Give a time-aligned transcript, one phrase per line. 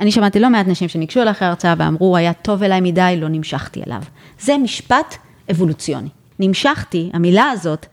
[0.00, 3.28] אני שמעתי לא מעט נשים שניגשו אליי אחרי ההרצאה ואמרו, היה טוב אליי מדי, לא
[3.28, 4.02] נמשכתי אליו.
[4.40, 5.16] זה משפט
[5.50, 6.08] אבולוציוני.
[6.38, 7.86] נמשכתי, המילה הזאת,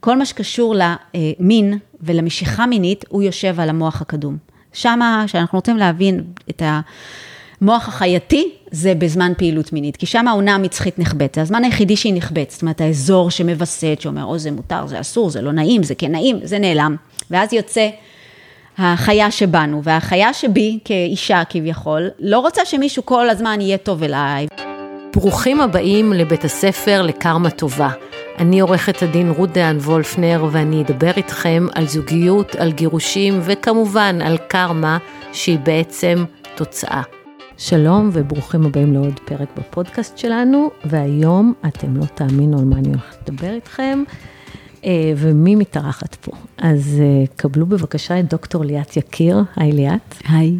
[0.00, 4.36] כל מה שקשור למין ולמשיכה מינית, הוא יושב על המוח הקדום.
[4.72, 6.62] שמה, כשאנחנו רוצים להבין את
[7.60, 12.14] המוח החייתי, זה בזמן פעילות מינית, כי שם העונה המצחית נחבאת, זה הזמן היחידי שהיא
[12.14, 15.94] נחבאת, זאת אומרת, האזור שמווסת, שאומר, או זה מותר, זה אסור, זה לא נעים, זה
[15.94, 16.96] כן נעים, זה נעלם.
[17.30, 17.88] ואז יוצא
[18.78, 24.46] החיה שבנו, והחיה שבי, כאישה כביכול, לא רוצה שמישהו כל הזמן יהיה טוב אליי.
[25.16, 27.90] ברוכים הבאים לבית הספר לקרמה טובה.
[28.38, 34.38] אני עורכת הדין רות דהן וולפנר, ואני אדבר איתכם על זוגיות, על גירושים, וכמובן על
[34.48, 34.98] קרמה,
[35.32, 37.02] שהיא בעצם תוצאה.
[37.58, 43.28] שלום וברוכים הבאים לעוד פרק בפודקאסט שלנו, והיום אתם לא תאמינו על מה אני הולכת
[43.28, 44.02] לדבר איתכם.
[44.84, 46.32] אה, ומי מתארחת פה?
[46.58, 49.42] אז אה, קבלו בבקשה את דוקטור ליאת יקיר.
[49.56, 50.14] היי ליאת.
[50.28, 50.56] היי.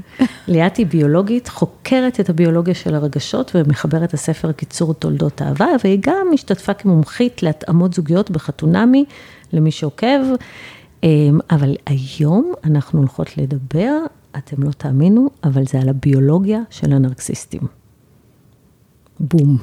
[0.48, 6.26] ליאת היא ביולוגית, חוקרת את הביולוגיה של הרגשות ומחברת הספר קיצור תולדות אהבה, והיא גם
[6.34, 9.04] השתתפה כמומחית להתאמות זוגיות בחתונמי,
[9.52, 10.20] למי שעוקב.
[11.04, 11.08] אה,
[11.50, 13.98] אבל היום אנחנו הולכות לדבר,
[14.38, 17.62] אתם לא תאמינו, אבל זה על הביולוגיה של הנרקסיסטים.
[19.20, 19.58] בום.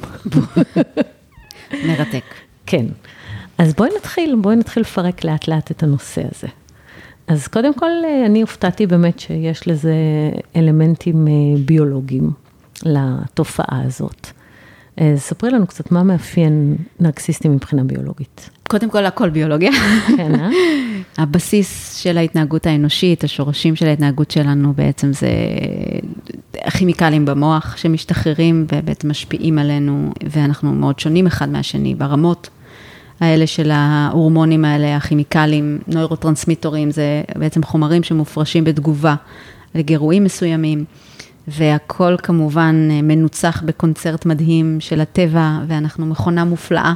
[1.87, 2.23] מרתק.
[2.65, 2.85] כן.
[3.57, 6.47] אז בואי נתחיל, בואי נתחיל לפרק לאט לאט את הנושא הזה.
[7.27, 7.89] אז קודם כל,
[8.25, 9.95] אני הופתעתי באמת שיש לזה
[10.55, 11.33] אלמנטים אה,
[11.65, 12.31] ביולוגיים
[12.85, 14.27] לתופעה הזאת.
[15.01, 18.49] אה, ספרי לנו קצת מה מאפיין נרקסיסטים מבחינה ביולוגית.
[18.67, 19.71] קודם כל, הכל ביולוגיה.
[20.17, 20.49] כן, אה?
[21.23, 25.29] הבסיס של ההתנהגות האנושית, השורשים של ההתנהגות שלנו בעצם זה
[26.61, 32.49] הכימיקלים במוח שמשתחררים ובעצם משפיעים עלינו, ואנחנו מאוד שונים אחד מהשני ברמות.
[33.19, 39.15] האלה של ההורמונים האלה, הכימיקלים, נוירוטרנסמיטורים, זה בעצם חומרים שמופרשים בתגובה
[39.75, 40.85] לגירויים מסוימים,
[41.47, 46.93] והכל כמובן מנוצח בקונצרט מדהים של הטבע, ואנחנו מכונה מופלאה.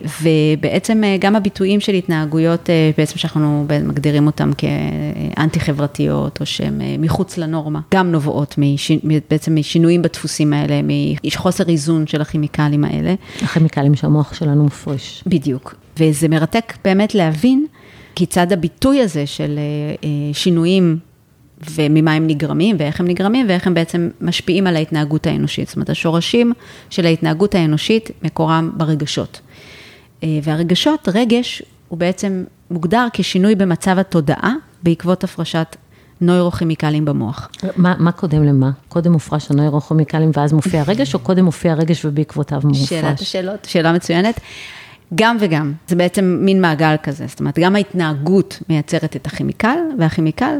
[0.00, 6.80] ובעצם אה, גם הביטויים של התנהגויות, אה, בעצם שאנחנו מגדירים אותם כאנטי חברתיות, או שהן
[6.80, 8.92] אה, מחוץ לנורמה, גם נובעות מש,
[9.30, 10.80] בעצם משינויים בדפוסים האלה,
[11.24, 13.14] מחוסר איזון של הכימיקלים האלה.
[13.42, 15.24] הכימיקלים שהמוח שלנו מפריש.
[15.26, 17.66] בדיוק, וזה מרתק באמת להבין
[18.14, 19.58] כיצד הביטוי הזה של
[20.32, 20.98] שינויים
[21.70, 25.68] וממה הם נגרמים, ואיך הם נגרמים, ואיך הם בעצם משפיעים על ההתנהגות האנושית.
[25.68, 26.52] זאת אומרת, השורשים
[26.90, 29.40] של ההתנהגות האנושית מקורם ברגשות.
[30.22, 35.76] אה, והרגשות, רגש, הוא בעצם מוגדר כשינוי במצב התודעה בעקבות הפרשת
[36.20, 37.48] נוירוכימיקלים במוח.
[37.76, 38.70] מה, מה קודם למה?
[38.88, 42.88] קודם מופרש הנוירוכימיקלים ואז מופיע הרגש, או קודם מופיע הרגש ובעקבותיו מופרש?
[42.88, 44.40] שאלת השאלות, שאלה מצוינת.
[45.14, 50.54] גם וגם, זה בעצם מין מעגל כזה, זאת אומרת, גם ההתנהגות מייצרת את הכימיקל, והכימיקל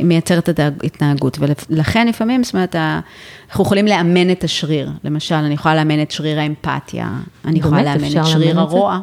[0.00, 1.38] מייצרת את ההתנהגות,
[1.68, 2.76] ולכן לפעמים, זאת אומרת,
[3.48, 7.10] אנחנו יכולים לאמן את השריר, למשל, אני יכולה לאמן את שריר האמפתיה,
[7.44, 9.00] אני יכולה לאמן את שריר הרוע,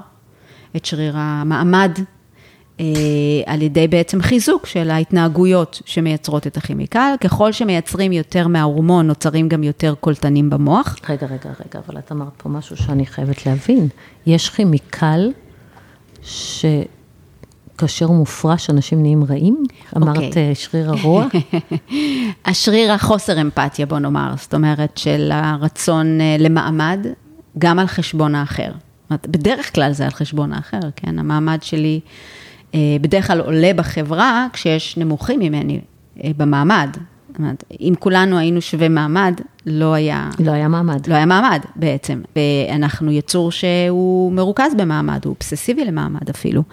[0.75, 1.91] את שריר המעמד,
[3.45, 7.13] על ידי בעצם חיזוק של ההתנהגויות שמייצרות את הכימיקל.
[7.21, 10.95] ככל שמייצרים יותר מההורמון, נוצרים גם יותר קולטנים במוח.
[11.09, 13.87] רגע, רגע, רגע, אבל את אמרת פה משהו שאני חייבת להבין.
[14.25, 15.31] יש כימיקל
[16.21, 19.63] שכאשר הוא מופרש, אנשים נהיים רעים?
[19.97, 20.25] אמרת okay.
[20.25, 20.49] אוקיי.
[20.49, 21.27] אה, שריר הרוע?
[22.45, 27.07] השריר החוסר אמפתיה, בוא נאמר, זאת אומרת, של הרצון אה, למעמד,
[27.57, 28.71] גם על חשבון האחר.
[29.11, 31.19] בדרך כלל זה על חשבון האחר, כן?
[31.19, 31.99] המעמד שלי...
[32.75, 35.79] אה, בדרך כלל עולה בחברה כשיש נמוכים ממני
[36.23, 36.89] אה, במעמד.
[37.29, 39.33] זאת אומרת, אם כולנו היינו שווה מעמד,
[39.65, 40.29] לא היה...
[40.39, 41.07] לא היה מעמד.
[41.07, 42.21] לא היה מעמד בעצם.
[42.35, 46.63] ואנחנו יצור שהוא מרוכז במעמד, הוא אובססיבי למעמד אפילו.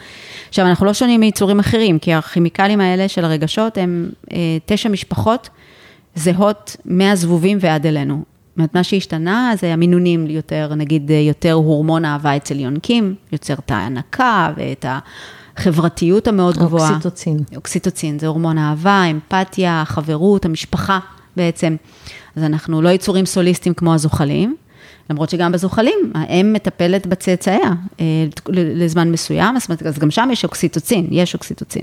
[0.49, 5.49] עכשיו, אנחנו לא שונים מיצורים אחרים, כי הכימיקלים האלה של הרגשות הם אה, תשע משפחות
[6.15, 8.15] זהות מהזבובים ועד אלינו.
[8.15, 13.71] זאת אומרת, מה שהשתנה זה המינונים יותר, נגיד, יותר הורמון אהבה אצל יונקים, יוצר את
[13.71, 14.99] ההנקה ואת ה...
[15.57, 16.91] החברתיות המאוד גבוהה.
[16.91, 17.39] אוקסיטוצין.
[17.57, 20.99] אוקסיטוצין, זה הורמון אהבה, אמפתיה, חברות, המשפחה
[21.37, 21.77] בעצם.
[22.37, 24.57] אז אנחנו לא יצורים סוליסטים כמו הזוחלים,
[25.11, 27.71] למרות שגם בזוחלים, האם מטפלת בצאצאיה
[28.01, 28.05] אה,
[28.53, 31.83] לזמן מסוים, אז גם שם יש אוקסיטוצין, יש אוקסיטוצין.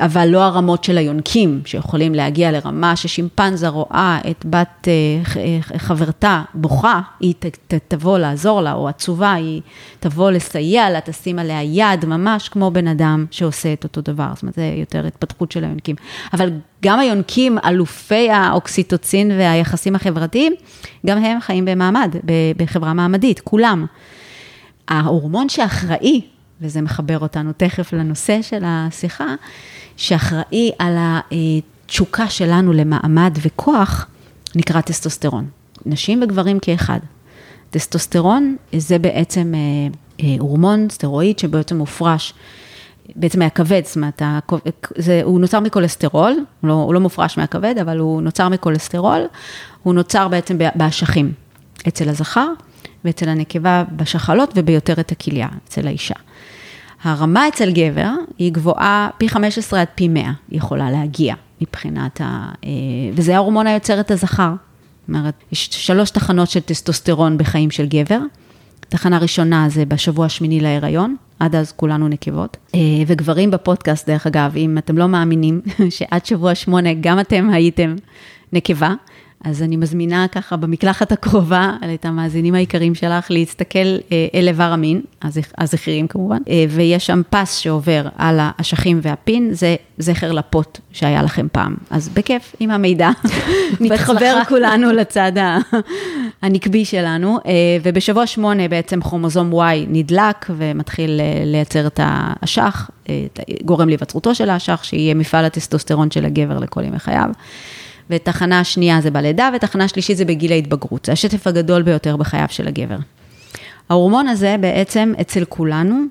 [0.00, 6.42] אבל לא הרמות של היונקים, שיכולים להגיע לרמה ששימפנזה רואה את בת אה, אה, חברתה
[6.54, 9.62] בוכה, היא ת, ת, תבוא לעזור לה, או עצובה, היא
[10.00, 14.28] תבוא לסייע לה, תשים עליה יד, ממש כמו בן אדם שעושה את אותו דבר.
[14.34, 15.96] זאת אומרת, זה יותר התפתחות של היונקים.
[16.32, 16.50] אבל
[16.82, 20.52] גם היונקים, אלופי האוקסיטוצין והיחסים החברתיים,
[21.06, 22.16] גם הם חיים במעמד,
[22.56, 23.86] בחברה מעמדית, כולם.
[24.88, 26.20] ההורמון שאחראי,
[26.60, 29.34] וזה מחבר אותנו תכף לנושא של השיחה,
[29.96, 34.06] שאחראי על התשוקה שלנו למעמד וכוח
[34.56, 35.48] נקרא טסטוסטרון.
[35.86, 36.98] נשים וגברים כאחד.
[37.70, 39.60] טסטוסטרון זה בעצם אה,
[40.24, 42.34] אה, הורמון, סטרואיד, שבעצם מופרש,
[43.16, 44.22] בעצם מהכבד, זאת אומרת,
[44.96, 49.26] זה, הוא נוצר מכולסטרול, הוא לא, הוא לא מופרש מהכבד, אבל הוא נוצר מכולסטרול,
[49.82, 51.32] הוא נוצר בעצם באשכים,
[51.88, 52.48] אצל הזכר
[53.04, 56.14] ואצל הנקבה בשחלות וביותר את הכליה, אצל האישה.
[57.02, 62.48] הרמה אצל גבר היא גבוהה פי 15 עד פי 100, היא יכולה להגיע מבחינת ה...
[62.64, 62.70] אה,
[63.14, 64.52] וזה ההורמון היוצר את הזכר.
[64.52, 68.18] זאת אומרת, יש שלוש תחנות של טסטוסטרון בחיים של גבר.
[68.88, 72.56] תחנה ראשונה זה בשבוע השמיני להיריון, עד אז כולנו נקבות.
[72.74, 75.60] אה, וגברים בפודקאסט, דרך אגב, אם אתם לא מאמינים
[75.96, 77.96] שעד שבוע שמונה גם אתם הייתם
[78.52, 78.94] נקבה,
[79.44, 85.00] אז אני מזמינה ככה במקלחת הקרובה את המאזינים העיקריים שלך להסתכל אה, אל איבר המין,
[85.58, 91.46] הזכירים כמובן, אה, ויש שם פס שעובר על האשכים והפין, זה זכר לפוט שהיה לכם
[91.52, 91.74] פעם.
[91.90, 93.10] אז בכיף, עם המידע,
[93.80, 95.32] נתחבר כולנו לצד
[96.42, 97.52] הנקבי שלנו, אה,
[97.82, 102.90] ובשבוע שמונה בעצם כרומוזום Y נדלק ומתחיל לייצר את האשך,
[103.64, 107.30] גורם להיווצרותו של האשך, שיהיה מפעל הטסטוסטרון של הגבר לכל ימי חייו.
[108.10, 111.04] ותחנה שנייה זה בלידה, ותחנה שלישית זה בגיל ההתבגרות.
[111.04, 112.96] זה השטף הגדול ביותר בחייו של הגבר.
[113.88, 116.02] ההורמון הזה בעצם אצל כולנו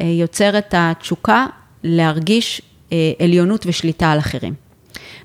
[0.00, 1.46] אה, יוצר את התשוקה
[1.84, 2.62] להרגיש
[2.92, 4.54] אה, עליונות ושליטה על אחרים.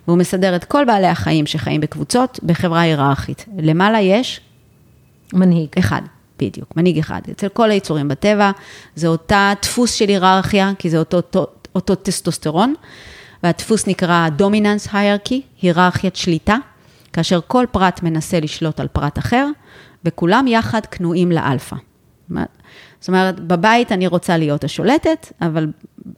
[0.07, 3.45] והוא מסדר את כל בעלי החיים שחיים בקבוצות בחברה היררכית.
[3.57, 4.42] למעלה יש?
[5.33, 5.69] מנהיג.
[5.80, 6.01] אחד,
[6.39, 7.22] בדיוק, מנהיג אחד.
[7.31, 8.51] אצל כל היצורים בטבע,
[8.95, 12.74] זה אותה דפוס של היררכיה, כי זה אותו, אותו, אותו טסטוסטרון.
[13.43, 16.57] והדפוס נקרא Dominance Hierarchy, היררכיית שליטה,
[17.13, 19.47] כאשר כל פרט מנסה לשלוט על פרט אחר,
[20.05, 21.75] וכולם יחד כנועים לאלפא.
[22.99, 25.71] זאת אומרת, בבית אני רוצה להיות השולטת, אבל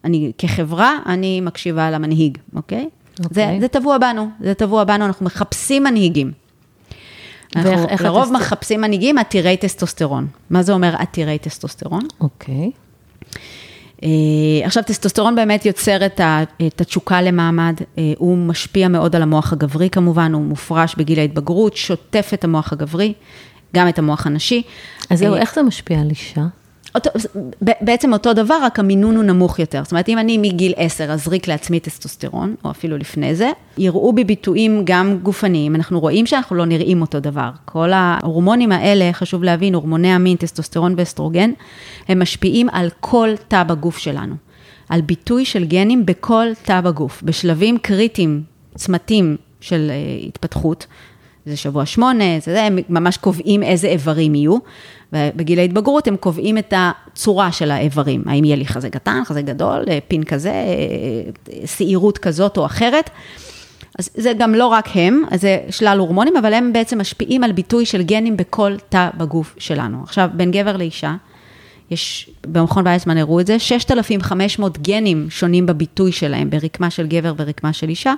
[0.03, 2.89] אני כחברה, אני מקשיבה למנהיג, אוקיי?
[3.19, 3.23] Okay.
[3.33, 3.59] זה, אוקיי.
[3.59, 6.31] זה טבוע בנו, זה טבוע בנו, אנחנו מחפשים מנהיגים.
[7.55, 8.35] אנחנו לרוב הטסט...
[8.35, 10.27] מחפשים מנהיגים עתירי טסטוסטרון.
[10.49, 12.01] מה זה אומר עתירי טסטוסטרון?
[12.21, 12.71] אוקיי.
[12.73, 13.37] Okay.
[14.03, 14.09] אה,
[14.65, 20.33] עכשיו, טסטוסטרון באמת יוצר את התשוקה למעמד, אה, הוא משפיע מאוד על המוח הגברי כמובן,
[20.33, 23.13] הוא מופרש בגיל ההתבגרות, שוטף את המוח הגברי,
[23.75, 24.61] גם את המוח הנשי.
[25.09, 26.41] אז זהו, אה, איך זה משפיע על אישה?
[26.95, 27.09] אותו,
[27.61, 29.83] בעצם אותו דבר, רק המינון הוא נמוך יותר.
[29.83, 34.23] זאת אומרת, אם אני מגיל 10 אזריק לעצמי טסטוסטרון, או אפילו לפני זה, יראו בי
[34.23, 35.75] ביטויים גם גופניים.
[35.75, 37.49] אנחנו רואים שאנחנו לא נראים אותו דבר.
[37.65, 41.51] כל ההורמונים האלה, חשוב להבין, הורמוני המין, טסטוסטרון ואסטרוגן,
[42.07, 44.35] הם משפיעים על כל תא בגוף שלנו.
[44.89, 48.43] על ביטוי של גנים בכל תא בגוף, בשלבים קריטיים,
[48.75, 50.85] צמתים של uh, התפתחות.
[51.45, 54.57] זה שבוע שמונה, זה, זה, הם ממש קובעים איזה איברים יהיו.
[55.13, 59.85] ובגיל ההתבגרות הם קובעים את הצורה של האיברים, האם יהיה לי חזה קטן, חזה גדול,
[59.89, 60.55] אה, פין כזה, אה,
[61.53, 63.09] אה, שעירות כזאת או אחרת.
[63.99, 67.85] אז זה גם לא רק הם, זה שלל הורמונים, אבל הם בעצם משפיעים על ביטוי
[67.85, 70.03] של גנים בכל תא בגוף שלנו.
[70.03, 71.15] עכשיו, בין גבר לאישה,
[71.91, 77.73] יש, במכון ויצמן הראו את זה, 6,500 גנים שונים בביטוי שלהם, ברקמה של גבר ורקמה
[77.73, 78.13] של אישה.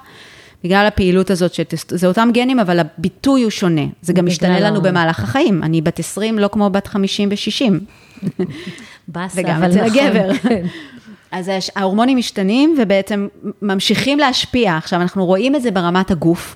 [0.65, 3.81] בגלל הפעילות הזאת, שזה אותם גנים, אבל הביטוי הוא שונה.
[4.01, 5.63] זה גם משתנה לנו במהלך החיים.
[5.63, 7.73] אני בת 20, לא כמו בת 50 ו-60.
[9.07, 9.99] באסה, וגם אצל נכון.
[9.99, 10.29] הגבר.
[11.31, 13.27] אז ההורמונים משתנים ובעצם
[13.61, 14.77] ממשיכים להשפיע.
[14.77, 16.55] עכשיו, אנחנו רואים את זה ברמת הגוף,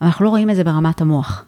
[0.00, 1.44] אבל אנחנו לא רואים את זה ברמת המוח.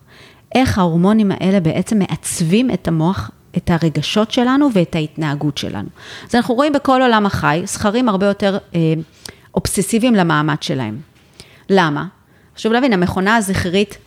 [0.55, 5.89] איך ההורמונים האלה בעצם מעצבים את המוח, את הרגשות שלנו ואת ההתנהגות שלנו.
[6.29, 8.95] אז אנחנו רואים בכל עולם החי, זכרים הרבה יותר אה,
[9.55, 11.12] אובססיביים למעמד שלהם.
[11.71, 12.07] למה?
[12.57, 13.99] חשוב להבין, המכונה הזכרית,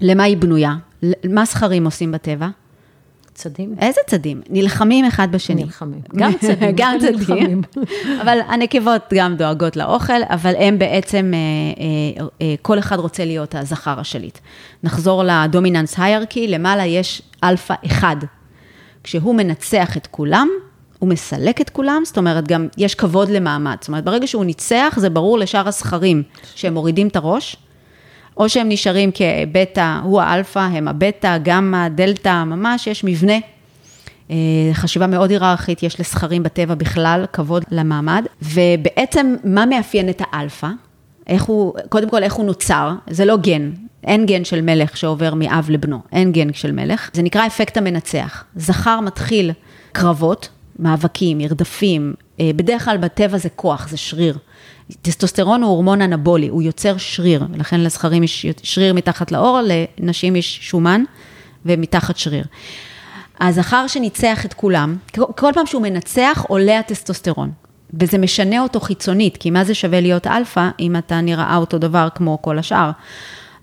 [0.00, 0.76] למה היא בנויה?
[1.24, 2.48] מה זכרים עושים בטבע?
[3.34, 3.74] צדים.
[3.80, 4.40] איזה צדים?
[4.50, 5.64] נלחמים אחד בשני.
[5.64, 6.00] נלחמים.
[6.16, 6.70] גם צדים.
[6.80, 7.62] גם צדים.
[8.22, 13.54] אבל הנקבות גם דואגות לאוכל, אבל הם בעצם, אה, אה, אה, כל אחד רוצה להיות
[13.54, 14.38] הזכר השליט.
[14.82, 18.16] נחזור ל dominance hierarchy, למעלה יש אלפא אחד.
[19.04, 20.48] כשהוא מנצח את כולם,
[21.04, 23.76] הוא מסלק את כולם, זאת אומרת, גם יש כבוד למעמד.
[23.80, 26.22] זאת אומרת, ברגע שהוא ניצח, זה ברור לשאר הזכרים
[26.54, 27.56] שהם מורידים את הראש,
[28.36, 33.38] או שהם נשארים כבטא, הוא האלפא, הם הבטא, גמא, דלתא, ממש יש מבנה.
[34.30, 34.36] אה,
[34.72, 38.24] חשיבה מאוד היררכית, יש לזכרים בטבע בכלל, כבוד למעמד.
[38.42, 40.68] ובעצם, מה מאפיין את האלפא?
[41.26, 42.92] איך הוא, קודם כל, איך הוא נוצר?
[43.10, 43.70] זה לא גן.
[44.04, 47.10] אין גן של מלך שעובר מאב לבנו, אין גן של מלך.
[47.12, 48.44] זה נקרא אפקט המנצח.
[48.56, 49.50] זכר מתחיל
[49.92, 54.38] קרבות, מאבקים, מרדפים, אה, בדרך כלל בטבע זה כוח, זה שריר.
[55.02, 59.60] טסטוסטרון הוא הורמון אנבולי, הוא יוצר שריר, לכן לזכרים יש שריר מתחת לאור,
[59.98, 61.02] לנשים יש שומן
[61.66, 62.44] ומתחת שריר.
[63.40, 64.96] הזכר שניצח את כולם,
[65.36, 67.50] כל פעם שהוא מנצח עולה הטסטוסטרון.
[68.00, 72.08] וזה משנה אותו חיצונית, כי מה זה שווה להיות אלפא אם אתה נראה אותו דבר
[72.14, 72.90] כמו כל השאר.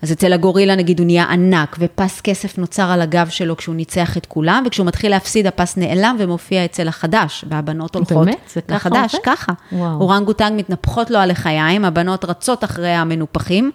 [0.02, 4.18] אז אצל הגורילה נגיד הוא נהיה ענק, ופס כסף נוצר על הגב שלו כשהוא ניצח
[4.18, 8.38] את כולם, וכשהוא מתחיל להפסיד הפס נעלם ומופיע אצל החדש, והבנות הולכות באמת?
[8.54, 9.26] זה ככה לחדש, עובד?
[9.26, 9.54] ככה.
[9.72, 10.00] וואו.
[10.00, 13.72] אורנגוטנג מתנפחות לו על לחיים, הבנות רצות אחרי המנופחים,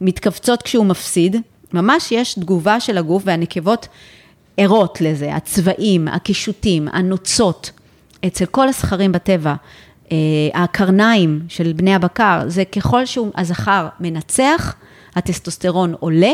[0.00, 1.36] מתכווצות כשהוא מפסיד,
[1.72, 3.88] ממש יש תגובה של הגוף והנקבות
[4.56, 7.70] ערות לזה, הצבעים, הקישוטים, הנוצות,
[8.26, 9.54] אצל כל הזכרים בטבע,
[10.12, 10.16] אה,
[10.54, 14.74] הקרניים של בני הבקר, זה ככל שהזכר מנצח,
[15.18, 16.32] הטסטוסטרון עולה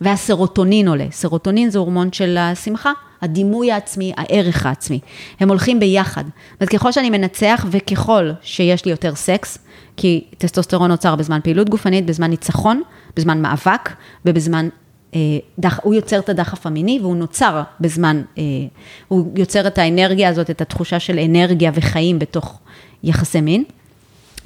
[0.00, 1.06] והסרוטונין עולה.
[1.10, 5.00] סרוטונין זה הורמון של השמחה, הדימוי העצמי, הערך העצמי.
[5.40, 6.24] הם הולכים ביחד.
[6.60, 9.58] אז ככל שאני מנצח וככל שיש לי יותר סקס,
[9.96, 12.82] כי טסטוסטרון נוצר בזמן פעילות גופנית, בזמן ניצחון,
[13.16, 13.90] בזמן מאבק
[14.26, 14.68] ובזמן,
[15.14, 15.20] אה,
[15.58, 18.42] דח, הוא יוצר את הדחף המיני והוא נוצר בזמן, אה,
[19.08, 22.60] הוא יוצר את האנרגיה הזאת, את התחושה של אנרגיה וחיים בתוך
[23.02, 23.64] יחסי מין.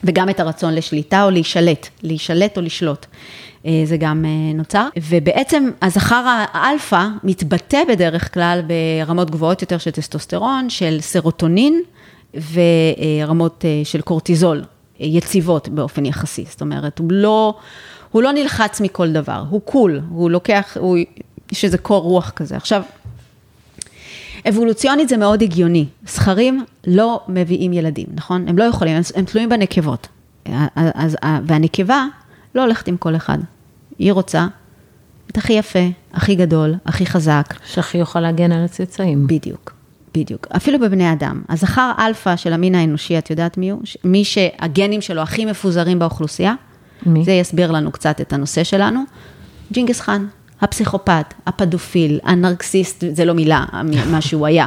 [0.04, 3.06] וגם את הרצון לשליטה או להישלט, להישלט או לשלוט.
[3.66, 4.88] אה, זה גם אה, נוצר.
[5.10, 11.82] ובעצם הזכר האלפא מתבטא בדרך כלל ברמות גבוהות יותר של טסטוסטרון, של סרוטונין
[12.34, 14.62] ורמות אה, של קורטיזול,
[15.00, 16.44] יציבות באופן יחסי.
[16.50, 17.54] זאת אומרת, הוא לא,
[18.12, 20.98] הוא לא נלחץ מכל דבר, הוא cool, הוא לוקח, הוא,
[21.52, 22.56] יש איזה קור רוח כזה.
[22.56, 22.82] עכשיו,
[24.48, 25.86] אבולוציונית זה מאוד הגיוני.
[26.06, 28.48] זכרים לא מביאים ילדים, נכון?
[28.48, 30.08] הם לא יכולים, הם, הם תלויים בנקבות.
[30.74, 32.04] אז, והנקבה
[32.54, 33.38] לא הולכת עם כל אחד.
[33.98, 34.46] היא רוצה
[35.30, 37.54] את הכי יפה, הכי גדול, הכי חזק.
[37.66, 39.26] שהכי יוכל להגן על הצאצאים.
[39.26, 39.72] בדיוק,
[40.14, 40.46] בדיוק.
[40.56, 41.42] אפילו בבני אדם.
[41.48, 43.80] הזכר אלפא של המין האנושי, את יודעת מי הוא?
[44.04, 46.54] מי שהגנים שלו הכי מפוזרים באוכלוסייה.
[47.06, 47.24] מי?
[47.24, 49.02] זה יסביר לנו קצת את הנושא שלנו.
[49.72, 50.26] ג'ינגיס חאן,
[50.60, 53.64] הפסיכופת, הפדופיל, הנרקסיסט, זה לא מילה,
[54.12, 54.66] מה שהוא היה.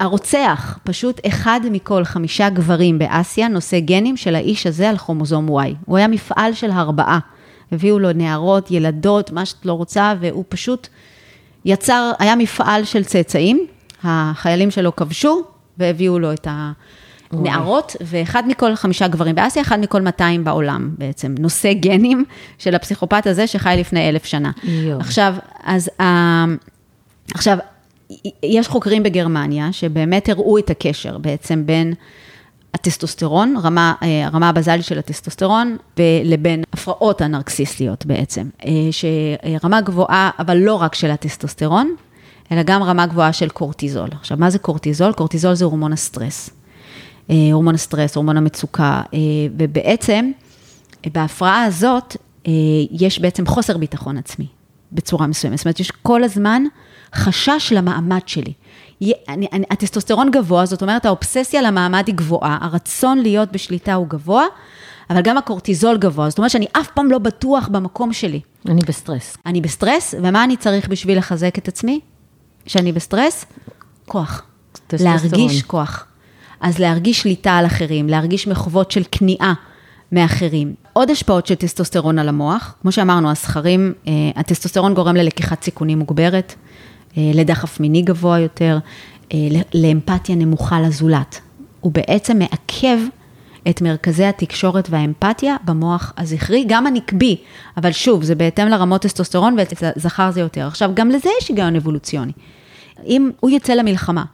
[0.00, 5.74] הרוצח, פשוט אחד מכל חמישה גברים באסיה נושא גנים של האיש הזה על כרומוזום Y.
[5.86, 7.18] הוא היה מפעל של הרבעה.
[7.72, 10.88] הביאו לו נערות, ילדות, מה שאת לא רוצה, והוא פשוט
[11.64, 13.66] יצר, היה מפעל של צאצאים,
[14.04, 15.42] החיילים שלו כבשו
[15.78, 16.46] והביאו לו את
[17.32, 22.24] הנערות, ואחד מכל חמישה גברים באסיה, אחד מכל 200 בעולם בעצם, נושא גנים
[22.58, 24.50] של הפסיכופת הזה שחי לפני אלף שנה.
[24.64, 24.98] יו.
[25.00, 25.90] עכשיו, אז,
[27.34, 27.58] עכשיו,
[28.42, 31.94] יש חוקרים בגרמניה שבאמת הראו את הקשר בעצם בין
[32.74, 33.94] הטסטוסטרון, רמה,
[34.24, 35.76] הרמה הבזלית של הטסטוסטרון,
[36.24, 38.48] לבין הפרעות הנרקסיסטיות בעצם.
[38.90, 41.94] שרמה גבוהה, אבל לא רק של הטסטוסטרון,
[42.52, 44.08] אלא גם רמה גבוהה של קורטיזול.
[44.12, 45.12] עכשיו, מה זה קורטיזול?
[45.12, 46.50] קורטיזול זה הורמון הסטרס.
[47.52, 49.02] הורמון הסטרס, הורמון המצוקה,
[49.56, 50.30] ובעצם,
[51.12, 52.16] בהפרעה הזאת,
[52.90, 54.46] יש בעצם חוסר ביטחון עצמי,
[54.92, 55.58] בצורה מסוימת.
[55.58, 56.62] זאת אומרת, יש כל הזמן
[57.14, 58.52] חשש למעמד שלי.
[59.28, 64.44] אני, אני, הטסטוסטרון גבוה, זאת אומרת, האובססיה למעמד היא גבוהה, הרצון להיות בשליטה הוא גבוה,
[65.10, 68.40] אבל גם הקורטיזול גבוה, זאת אומרת שאני אף פעם לא בטוח במקום שלי.
[68.68, 69.36] אני בסטרס.
[69.46, 72.00] אני בסטרס, ומה אני צריך בשביל לחזק את עצמי?
[72.66, 73.44] שאני בסטרס?
[74.06, 74.42] כוח.
[74.92, 76.06] להרגיש כוח.
[76.60, 79.54] אז להרגיש שליטה על אחרים, להרגיש מחוות של כניעה
[80.12, 80.74] מאחרים.
[80.92, 83.92] עוד השפעות של טסטוסטרון על המוח, כמו שאמרנו, הסכרים,
[84.36, 86.54] הטסטוסטרון גורם ללקיחת סיכונים מוגברת,
[87.16, 88.78] לדחף מיני גבוה יותר,
[89.74, 91.40] לאמפתיה נמוכה לזולת.
[91.80, 92.98] הוא בעצם מעכב
[93.68, 97.36] את מרכזי התקשורת והאמפתיה במוח הזכרי, גם הנקבי,
[97.76, 100.66] אבל שוב, זה בהתאם לרמות טסטוסטרון ואצל זכר זה יותר.
[100.66, 102.32] עכשיו, גם לזה יש היגיון אבולוציוני.
[103.06, 104.24] אם הוא יצא למלחמה,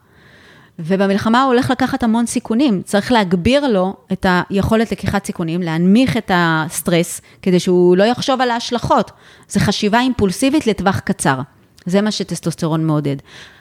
[0.79, 6.31] ובמלחמה הוא הולך לקחת המון סיכונים, צריך להגביר לו את היכולת לקיחת סיכונים, להנמיך את
[6.35, 9.11] הסטרס, כדי שהוא לא יחשוב על ההשלכות.
[9.49, 11.41] זה חשיבה אימפולסיבית לטווח קצר.
[11.87, 13.17] זה מה שטסטוסטרון מעודד.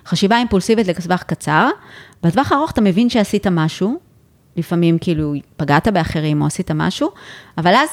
[0.06, 1.70] חשיבה אימפולסיבית לטווח קצר,
[2.24, 3.98] בטווח הארוך אתה מבין שעשית משהו,
[4.58, 7.10] לפעמים כאילו פגעת באחרים או עשית משהו,
[7.58, 7.90] אבל אז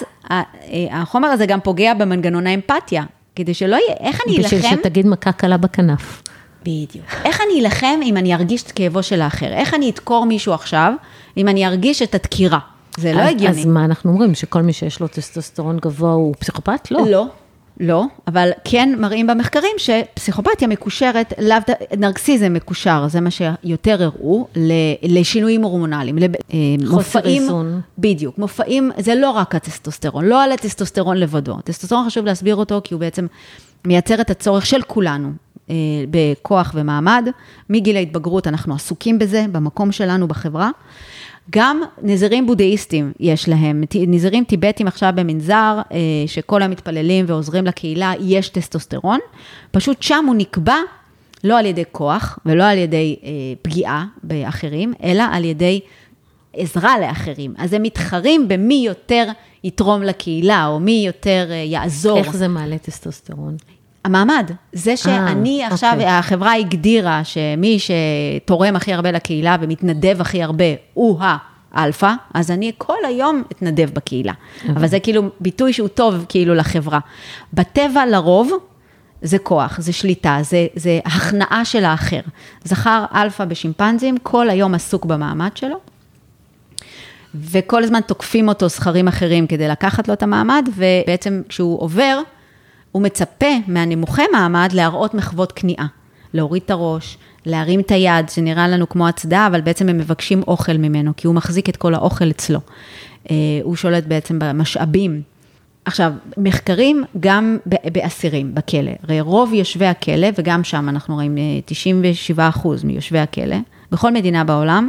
[0.91, 3.05] החומר הזה גם פוגע במנגנון האמפתיה,
[3.37, 4.57] כדי שלא יהיה, איך אני אלחם...
[4.57, 6.23] בשביל שתגיד מכה קלה בכנף.
[6.63, 7.07] בדיוק.
[7.25, 9.53] איך אני אלחם אם אני ארגיש את כאבו של האחר?
[9.53, 10.93] איך אני אדקור מישהו עכשיו,
[11.37, 12.59] אם אני ארגיש את הדקירה?
[12.97, 13.61] זה לא אז, הגיוני.
[13.61, 16.91] אז מה אנחנו אומרים, שכל מי שיש לו טסטוסטרון גבוה הוא פסיכופת?
[16.91, 17.01] לא.
[17.11, 17.27] לא,
[17.81, 21.97] לא, אבל כן מראים במחקרים שפסיכופתיה מקושרת, לאו ד...
[21.99, 24.47] נרקסיזם מקושר, זה מה שיותר הראו,
[25.03, 26.19] לשינויים הורמונליים,
[26.87, 27.81] חוסר איזון.
[27.99, 31.57] בדיוק, מופעים, זה לא רק הטסטוסטרון, לא על הטסטוסטרון לבדו.
[31.65, 33.27] טסטוסטרון חשוב להסביר אותו, כי הוא בעצם
[33.85, 35.31] מייצר את הצורך של כולנו.
[36.11, 37.29] בכוח ומעמד,
[37.71, 40.71] מגיל ההתבגרות אנחנו עסוקים בזה, במקום שלנו בחברה.
[41.51, 45.81] גם נזירים בודהיסטים יש להם, נזירים טיבטים עכשיו במנזר,
[46.27, 49.19] שכל המתפללים ועוזרים לקהילה, יש טסטוסטרון,
[49.71, 50.77] פשוט שם הוא נקבע
[51.45, 53.17] לא על ידי כוח ולא על ידי
[53.63, 55.81] פגיעה באחרים, אלא על ידי
[56.55, 57.55] עזרה לאחרים.
[57.59, 59.27] אז הם מתחרים במי יותר
[59.65, 62.19] יתרום לקהילה, או מי יותר אה, יעזור.
[62.19, 63.57] איך זה מעלה טסטוסטרון?
[64.05, 66.09] המעמד, זה שאני אה, עכשיו, אוקיי.
[66.09, 70.65] החברה הגדירה שמי שתורם הכי הרבה לקהילה ומתנדב הכי הרבה
[70.95, 71.21] הוא
[71.73, 74.33] האלפא, אז אני כל היום אתנדב בקהילה.
[74.69, 76.99] אבל זה כאילו ביטוי שהוא טוב כאילו לחברה.
[77.53, 78.53] בטבע לרוב,
[79.23, 82.21] זה כוח, זה שליטה, זה, זה הכנעה של האחר.
[82.65, 85.77] זכר אלפא בשימפנזים, כל היום עסוק במעמד שלו,
[87.35, 92.21] וכל הזמן תוקפים אותו זכרים אחרים כדי לקחת לו את המעמד, ובעצם כשהוא עובר,
[92.93, 95.87] הוא מצפה מהנמוכי מעמד להראות מחוות כניעה.
[96.35, 100.77] להוריד את הראש, להרים את היד, שנראה לנו כמו הצדעה, אבל בעצם הם מבקשים אוכל
[100.77, 102.61] ממנו, כי הוא מחזיק את כל האוכל אצלו.
[103.31, 105.23] אה, הוא שולט בעצם במשאבים.
[105.85, 107.59] עכשיו, מחקרים גם
[107.93, 108.93] באסירים, בכלא.
[109.03, 113.57] הרי רוב יושבי הכלא, וגם שם אנחנו רואים אה, 97 אחוז מיושבי הכלא,
[113.93, 114.89] בכל מדינה בעולם,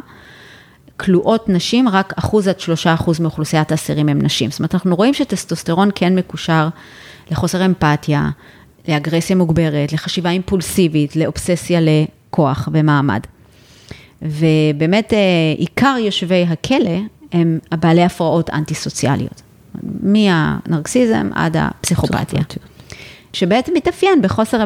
[0.98, 4.52] כלואות נשים, רק אחוז עד שלושה אחוז מאוכלוסיית האסירים הם נשים.
[4.52, 6.68] זאת אומרת, אנחנו רואים שטסטוסטרון כן מקושר
[7.32, 8.30] לחוסר אמפתיה,
[8.88, 13.20] לאגרסיה מוגברת, לחשיבה אימפולסיבית, לאובססיה לכוח ומעמד.
[14.22, 15.20] ובאמת, אה,
[15.58, 17.00] עיקר יושבי הכלא
[17.32, 19.42] הם הבעלי הפרעות אנטי-סוציאליות.
[20.04, 22.42] מהנרקסיזם עד הפסיכופתיה.
[23.34, 24.66] שבעצם מתאפיין בחוסר,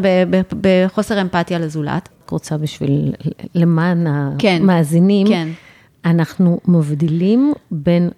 [0.62, 2.10] בחוסר אמפתיה לזולת.
[2.30, 3.14] רוצה בשביל,
[3.56, 4.08] למען
[4.38, 5.48] כן, המאזינים, כן.
[6.06, 8.10] אנחנו מבדילים בין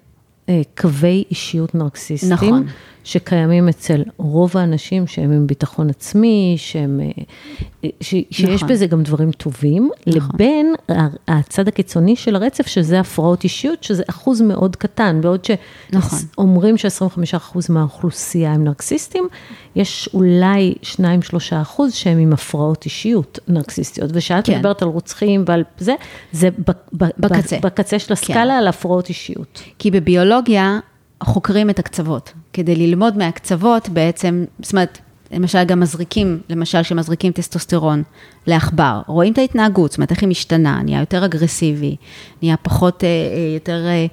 [0.48, 2.66] אה, קווי אישיות נרקסיסטיים, נכון.
[3.08, 8.68] שקיימים אצל רוב האנשים שהם עם ביטחון עצמי, שהם, אה, ש, שיש נכון.
[8.68, 10.30] בזה גם דברים טובים, נכון.
[10.34, 10.74] לבין
[11.28, 15.40] הצד הקיצוני של הרצף, שזה הפרעות אישיות, שזה אחוז מאוד קטן, בעוד
[15.92, 16.18] נכון.
[16.18, 19.28] שאומרים ש-25% מהאוכלוסייה הם נרקסיסטים,
[19.76, 20.96] יש אולי 2-3
[21.62, 24.56] אחוז שהם עם הפרעות אישיות נרקסיסטיות, ושאת כן.
[24.56, 25.94] מדברת על רוצחים ועל זה,
[26.32, 26.48] זה
[26.92, 27.58] בקצה.
[27.62, 28.50] בקצה של הסקאלה כן.
[28.50, 29.62] על הפרעות אישיות.
[29.78, 30.78] כי בביולוגיה
[31.22, 32.32] חוקרים את הקצוות.
[32.52, 34.98] כדי ללמוד מהקצוות בעצם, זאת אומרת,
[35.32, 38.02] למשל גם מזריקים, למשל שמזריקים טסטוסטרון
[38.46, 41.96] לעכבר, רואים את ההתנהגות, זאת אומרת, איך היא משתנה, נהיה יותר אגרסיבי,
[42.42, 43.86] נהיה פחות, אה, אה, יותר...
[43.86, 44.06] אה,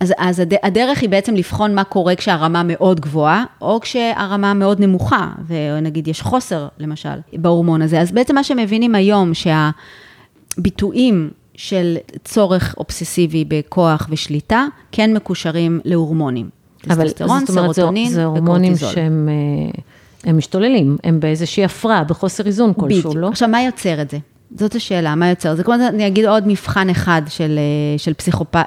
[0.00, 4.80] אז, אז הד, הדרך היא בעצם לבחון מה קורה כשהרמה מאוד גבוהה, או כשהרמה מאוד
[4.80, 8.00] נמוכה, ונגיד יש חוסר, למשל, בהורמון הזה.
[8.00, 9.32] אז בעצם מה שמבינים היום,
[10.56, 11.30] שהביטויים
[12.24, 16.48] צורך אובססיבי בכוח ושליטה, כן מקושרים להורמונים.
[16.90, 18.76] אבל זאת אומרת, זה, סרוטונין זה הורמונים.
[18.76, 19.80] שהם אה,
[20.24, 23.16] הם משתוללים, הם באיזושהי הפרעה, בחוסר איזון כלשהו.
[23.16, 23.28] לא?
[23.28, 24.18] עכשיו, מה יוצר את זה?
[24.56, 25.54] זאת השאלה, מה יוצר?
[25.54, 28.64] זה כמו, אני אגיד עוד מבחן אחד של, אה, של פסיכופת...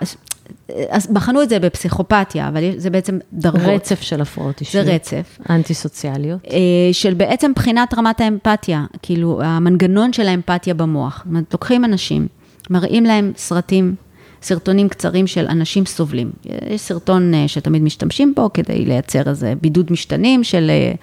[0.89, 3.61] אז בחנו את זה בפסיכופתיה, אבל זה בעצם דרגות.
[3.61, 4.87] רצף של הפרעות אישיות.
[4.87, 5.37] רצף.
[5.49, 6.39] אנטי-סוציאליות.
[6.51, 6.57] אה,
[6.91, 11.17] של בעצם בחינת רמת האמפתיה, כאילו המנגנון של האמפתיה במוח.
[11.17, 12.27] זאת אומרת, לוקחים אנשים,
[12.69, 13.95] מראים להם סרטים,
[14.41, 16.31] סרטונים קצרים של אנשים סובלים.
[16.69, 20.93] יש סרטון אה, שתמיד משתמשים בו כדי לייצר איזה בידוד משתנים של אה,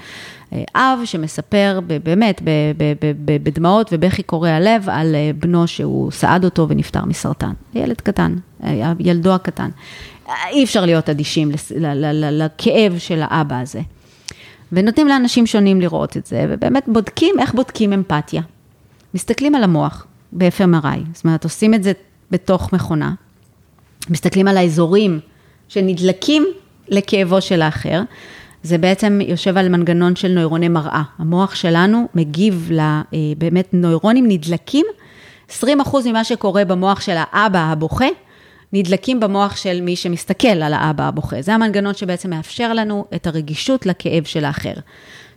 [0.53, 2.43] אה, אב שמספר באמת
[3.25, 7.53] בדמעות ובכי קורע לב על בנו שהוא סעד אותו ונפטר מסרטן.
[7.75, 8.35] ילד קטן,
[8.99, 9.71] ילדו הקטן.
[10.51, 11.51] אי אפשר להיות אדישים
[12.31, 13.81] לכאב של האבא הזה.
[14.73, 18.43] ונותנים לאנשים שונים לראות את זה, ובאמת בודקים, איך בודקים אמפתיה.
[19.15, 21.93] מסתכלים על המוח ב-FMRI, זאת אומרת, עושים את זה
[22.31, 23.15] בתוך מכונה,
[24.11, 25.21] מסתכלים על האזורים
[25.69, 26.47] שנדלקים
[26.89, 28.03] לכאבו של האחר,
[28.63, 31.03] זה בעצם יושב על מנגנון של נוירוני מראה.
[31.19, 34.87] המוח שלנו מגיב לבאמת נוירונים נדלקים,
[35.49, 35.63] 20%
[36.07, 38.09] ממה שקורה במוח של האבא הבוכה,
[38.73, 41.43] נדלקים במוח של מי שמסתכל על האבא הבוכה.
[41.43, 44.75] זה המנגנון שבעצם מאפשר לנו את הרגישות לכאב של האחר.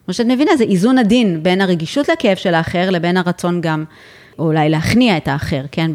[0.06, 3.84] כמו שאת מבינה, זה איזון עדין בין הרגישות לכאב של האחר לבין הרצון גם
[4.40, 5.92] אולי להכניע את האחר, כן,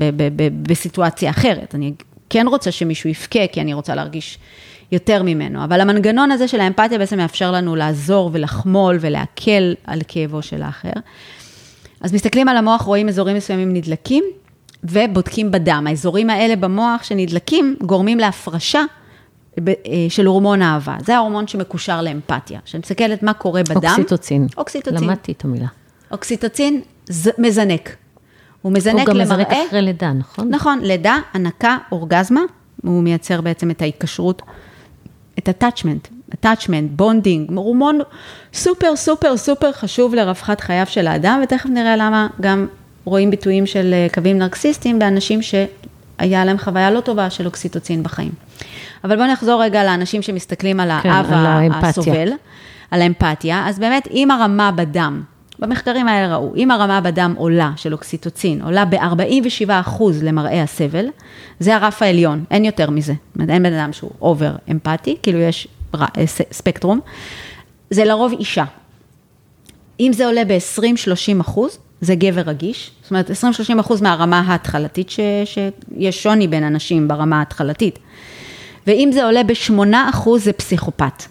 [0.62, 1.74] בסיטואציה אחרת.
[1.74, 1.92] אני
[2.31, 4.38] כן רוצה שמישהו יבכה, כי אני רוצה להרגיש
[4.92, 5.64] יותר ממנו.
[5.64, 10.92] אבל המנגנון הזה של האמפתיה בעצם מאפשר לנו לעזור ולחמול ולהקל על כאבו של האחר.
[12.01, 14.24] אז מסתכלים על המוח, רואים אזורים מסוימים נדלקים,
[14.85, 15.87] ובודקים בדם.
[15.88, 18.83] האזורים האלה במוח שנדלקים גורמים להפרשה
[19.68, 19.72] אה,
[20.09, 20.96] של הורמון אהבה.
[21.05, 22.61] זה ההורמון שמקושר לאמפתיה.
[22.64, 23.77] כשאני מסתכלת מה קורה בדם.
[23.85, 24.46] אוקסיטוצין.
[24.57, 25.05] אוקסיטוצין.
[25.05, 25.66] למדתי את המילה.
[26.11, 26.81] אוקסיטוצין
[27.38, 27.96] מזנק.
[28.68, 29.37] הוא מזנק הוא למראה.
[29.37, 30.48] גם מזרק אחרי לידה, נכון?
[30.48, 32.40] נכון, לידה, הנקה, אורגזמה,
[32.83, 34.42] הוא מייצר בעצם את ההיקשרות,
[35.38, 37.98] את ה attachment, ה attachment, bonding, הורמון
[38.54, 42.66] סופר סופר סופר חשוב לרווחת חייו של האדם, ותכף נראה למה גם
[43.04, 48.33] רואים ביטויים של אה, קווים נרקסיסטיים באנשים שהיה להם חוויה לא טובה של אוקסיטוצין בחיים.
[49.04, 51.88] אבל בואו נחזור רגע לאנשים שמסתכלים על כן, האב על האמפתיה.
[51.88, 52.28] הסובל,
[52.90, 55.22] על האמפתיה, אז באמת אם הרמה בדם
[55.59, 61.07] במחקרים האלה ראו, אם הרמה בדם עולה של אוקסיטוצין, עולה ב-47% למראה הסבל,
[61.61, 63.12] זה הרף העליון, אין יותר מזה.
[63.12, 65.68] זאת אומרת, אין בן אדם שהוא אובר אמפתי, כאילו יש.
[65.94, 67.01] אה, ספקטרום.
[67.90, 68.64] זה לרוב אישה.
[70.01, 75.21] אם זה עולה ב-20-30 אחוז, זה גבר רגיש, זאת אומרת 20-30 אחוז מהרמה ההתחלתית, ש,
[75.44, 77.99] שיש שוני בין אנשים ברמה ההתחלתית.
[78.87, 79.73] ואם זה עולה ב-8
[80.11, 81.23] אחוז, זה פסיכופת.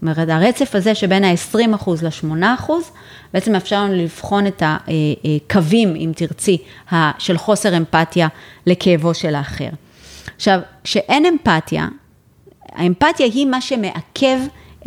[0.00, 2.90] זאת אומרת, הרצף הזה שבין ה-20 אחוז ל-8 אחוז,
[3.34, 6.58] בעצם מאפשר לנו לבחון את הקווים, אם תרצי,
[7.18, 8.28] של חוסר אמפתיה
[8.66, 9.68] לכאבו של האחר.
[10.36, 11.88] עכשיו, כשאין אמפתיה,
[12.72, 14.38] האמפתיה היא מה שמעכב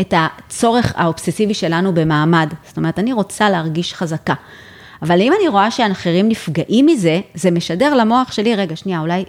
[0.02, 2.54] את הצורך האובססיבי שלנו במעמד.
[2.68, 4.34] זאת אומרת, אני רוצה להרגיש חזקה.
[5.02, 9.26] אבל אם אני רואה שאחרים נפגעים מזה, זה משדר למוח שלי, רגע, שנייה, אולי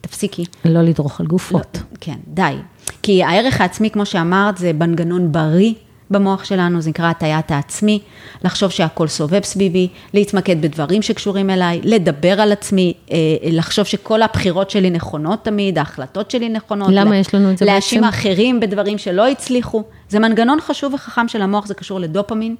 [0.00, 0.44] תפסיקי.
[0.64, 1.78] לא לדרוך על גופות.
[1.80, 2.54] לא, כן, די.
[3.02, 5.72] כי הערך העצמי, כמו שאמרת, זה מנגנון בריא
[6.10, 8.00] במוח שלנו, זה נקרא הטיית העצמי,
[8.44, 14.70] לחשוב שהכל סובב סביבי, להתמקד בדברים שקשורים אליי, לדבר על עצמי, אה, לחשוב שכל הבחירות
[14.70, 16.88] שלי נכונות תמיד, ההחלטות שלי נכונות.
[16.92, 17.74] למה לה, יש לנו את זה בעצם?
[17.74, 19.82] להאשים אחרים בדברים שלא הצליחו.
[20.08, 22.56] זה מנגנון חשוב וחכם של המוח, זה קשור לדופמין,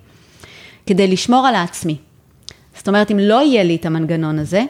[0.86, 1.96] כדי לשמור על העצמי.
[2.76, 4.64] זאת אומרת, אם לא יהיה לי את המנגנון הזה, אה,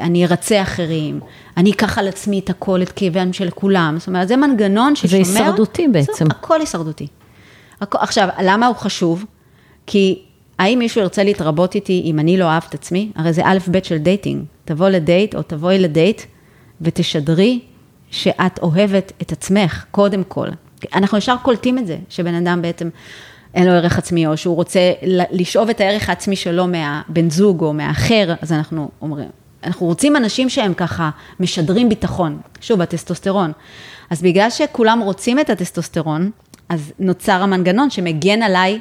[0.00, 1.20] אני ארצה אחרים,
[1.56, 3.96] אני אקח על עצמי את הכל, את כאביהם של כולם.
[3.98, 5.24] זאת אומרת, זה מנגנון ששומר...
[5.24, 6.12] זה הישרדותי בעצם.
[6.12, 7.06] זה, הכל הישרדותי.
[7.80, 9.24] עכשיו, למה הוא חשוב?
[9.86, 10.22] כי
[10.58, 13.12] האם מישהו ירצה להתרבות איתי אם אני לא אוהב את עצמי?
[13.14, 14.44] הרי זה א' ב' של dating.
[14.64, 16.22] תבוא לדייט או תבואי לדייט
[16.80, 17.60] ותשדרי
[18.10, 20.48] שאת אוהבת את עצמך, קודם כל.
[20.94, 22.88] אנחנו ישר קולטים את זה, שבן אדם בעצם
[23.54, 24.92] אין לו ערך עצמי, או שהוא רוצה
[25.30, 29.28] לשאוב את הערך העצמי שלו מהבן זוג או מהאחר, אז אנחנו אומרים,
[29.64, 33.52] אנחנו רוצים אנשים שהם ככה משדרים ביטחון, שוב, הטסטוסטרון.
[34.10, 36.30] אז בגלל שכולם רוצים את הטסטוסטרון,
[36.68, 38.80] אז נוצר המנגנון שמגן עליי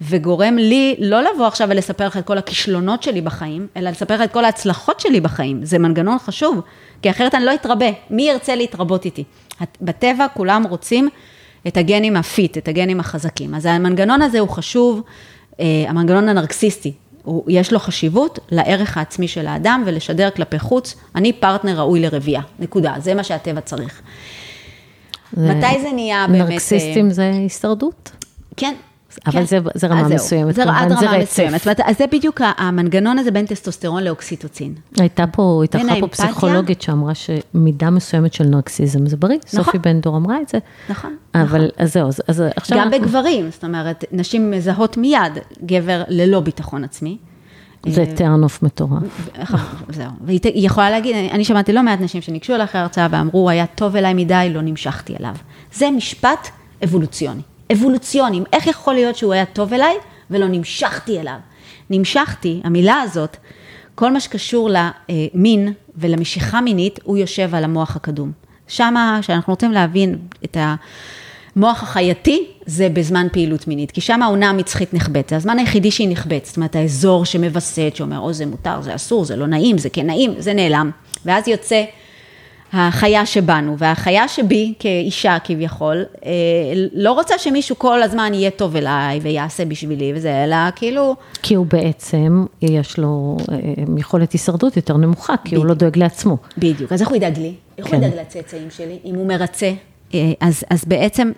[0.00, 4.20] וגורם לי לא לבוא עכשיו ולספר לך את כל הכישלונות שלי בחיים, אלא לספר לך
[4.20, 5.64] את כל ההצלחות שלי בחיים.
[5.64, 6.60] זה מנגנון חשוב,
[7.02, 7.86] כי אחרת אני לא אתרבה.
[8.10, 9.24] מי ירצה להתרבות איתי?
[9.80, 11.08] בטבע כולם רוצים
[11.68, 13.54] את הגנים ה fit, את הגנים החזקים.
[13.54, 15.02] אז המנגנון הזה הוא חשוב,
[15.60, 16.92] אה, המנגנון הנרקסיסטי,
[17.48, 22.94] יש לו חשיבות לערך העצמי של האדם ולשדר כלפי חוץ, אני פרטנר ראוי לרבייה, נקודה,
[22.98, 24.02] זה מה שהטבע צריך.
[25.32, 25.54] זה...
[25.54, 26.48] מתי זה נהיה באמת...
[26.48, 28.10] נרקסיסטים זה הישרדות?
[28.56, 28.74] כן.
[29.26, 29.44] אבל כן.
[29.44, 31.66] זה, זה רמה מסוימת, זה עד רמה מסוימת.
[31.66, 34.74] אז זה בדיוק המנגנון הזה בין טסטוסטרון לאוקסיטוצין.
[34.98, 39.38] הייתה פה, התארחה פה פסיכולוגית שאמרה שמידה מסוימת של נרקסיזם זה בריא.
[39.46, 39.64] נכון.
[39.64, 40.58] סופי בן דור אמרה את זה.
[40.88, 41.16] נכון.
[41.34, 41.68] אבל, נכון.
[41.76, 42.78] אז זהו, אז עכשיו...
[42.78, 45.32] גם בגברים, זאת אומרת, נשים מזהות מיד
[45.64, 47.16] גבר ללא ביטחון עצמי.
[47.86, 49.30] זה טרנוף מטורף.
[49.88, 53.50] זהו, והיא יכולה להגיד, אני, אני שמעתי לא מעט נשים שניגשו אליי אחרי הרצאה ואמרו,
[53.50, 55.34] היה טוב אליי מדי, לא נמשכתי אליו.
[55.72, 56.48] זה משפט
[56.84, 57.42] אבולוציוני.
[57.72, 59.94] אבולוציוני, איך יכול להיות שהוא היה טוב אליי
[60.30, 61.38] ולא נמשכתי אליו?
[61.90, 63.36] נמשכתי, המילה הזאת,
[63.94, 68.32] כל מה שקשור למין ולמשיכה מינית, הוא יושב על המוח הקדום.
[68.68, 70.74] שמה, כשאנחנו רוצים להבין את ה...
[71.56, 76.08] המוח החייתי זה בזמן פעילות מינית, כי שם העונה המצחית נחבאת, זה הזמן היחידי שהיא
[76.10, 79.90] נחבאת, זאת אומרת האזור שמווסת, שאומר, או זה מותר, זה אסור, זה לא נעים, זה
[79.90, 80.90] כן נעים, זה נעלם,
[81.24, 81.84] ואז יוצא
[82.72, 86.30] החיה שבנו, והחיה שבי כאישה כביכול, אה,
[86.92, 91.16] לא רוצה שמישהו כל הזמן יהיה טוב אליי ויעשה בשבילי וזה, אלא כאילו...
[91.42, 93.56] כי הוא בעצם, יש לו אה,
[93.98, 95.62] יכולת הישרדות יותר נמוכה, כי בדיוק.
[95.62, 96.36] הוא לא דואג לעצמו.
[96.58, 97.54] בדיוק, אז איך הוא ידאג לי?
[97.78, 97.96] איך כן.
[97.96, 99.72] הוא ידאג לצאצאים שלי, אם הוא מרצה?
[100.14, 101.32] אה, אז, אז בעצם,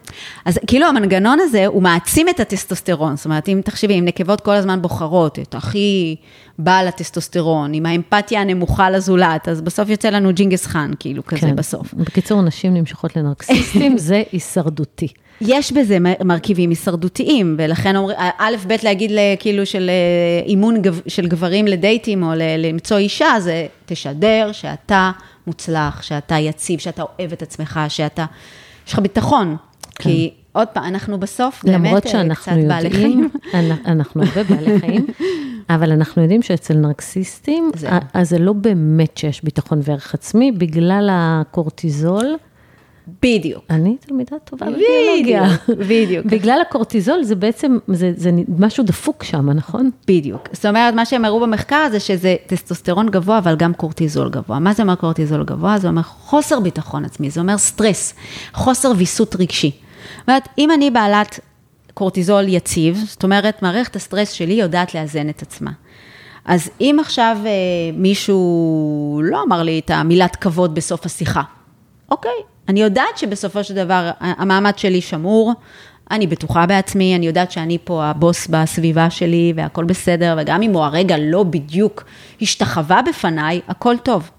[0.45, 3.17] אז כאילו המנגנון הזה, הוא מעצים את הטסטוסטרון.
[3.17, 6.17] זאת אומרת, אם תחשבי, אם נקבות כל הזמן בוחרות את הכי
[6.59, 11.57] בעל הטסטוסטרון, עם האמפתיה הנמוכה לזולת, אז בסוף יוצא לנו ג'ינגס חאן, כאילו, כזה כן.
[11.57, 11.95] בסוף.
[11.95, 15.09] בקיצור, נשים נמשכות לנרקסיסטים, זה הישרדותי.
[15.41, 20.75] יש בזה מרכיבים הישרדותיים, ולכן אומרים, א', ב', להגיד כאילו של אה, אימון
[21.07, 25.11] של גברים לדייטים, או למצוא אישה, זה תשדר שאתה
[25.47, 28.25] מוצלח, שאתה יציב, שאתה אוהב את עצמך, שאתה,
[28.87, 29.57] יש לך ביטחון.
[29.95, 30.05] כן.
[30.05, 33.31] כי עוד פעם, אנחנו בסוף באמת אה, קצת יודעים, בעלי חיים.
[33.87, 35.07] אנחנו הרבה בעלי חיים,
[35.75, 37.89] אבל אנחנו יודעים שאצל נרקסיסטים, זה.
[38.15, 42.37] אז זה לא באמת שיש ביטחון וערך עצמי, בגלל הקורטיזול.
[43.23, 43.65] בדיוק.
[43.71, 45.57] אני תלמידה טובה בביולוגיה.
[45.89, 46.27] בדיוק.
[46.27, 49.91] בגלל הקורטיזול זה בעצם, זה, זה משהו דפוק שם, נכון?
[50.09, 50.49] בדיוק.
[50.53, 54.59] זאת אומרת, מה שהם הראו במחקר זה שזה טסטוסטרון גבוה, אבל גם קורטיזול גבוה.
[54.59, 55.79] מה זה אומר קורטיזול גבוה?
[55.79, 58.15] זה אומר חוסר ביטחון עצמי, זה אומר סטרס,
[58.53, 59.71] חוסר ויסות רגשי.
[60.19, 61.41] זאת אומרת, אם אני בעלת
[61.95, 65.71] קורטיזול יציב, זאת אומרת, מערכת הסטרס שלי יודעת לאזן את עצמה.
[66.45, 67.51] אז אם עכשיו אה,
[67.95, 71.43] מישהו לא אמר לי את המילת כבוד בסוף השיחה,
[72.11, 72.31] אוקיי,
[72.71, 75.53] אני יודעת שבסופו של דבר המעמד שלי שמור,
[76.11, 80.83] אני בטוחה בעצמי, אני יודעת שאני פה הבוס בסביבה שלי והכל בסדר, וגם אם הוא
[80.83, 82.05] הרגע לא בדיוק
[82.43, 84.31] השתחווה בפניי, הכל טוב.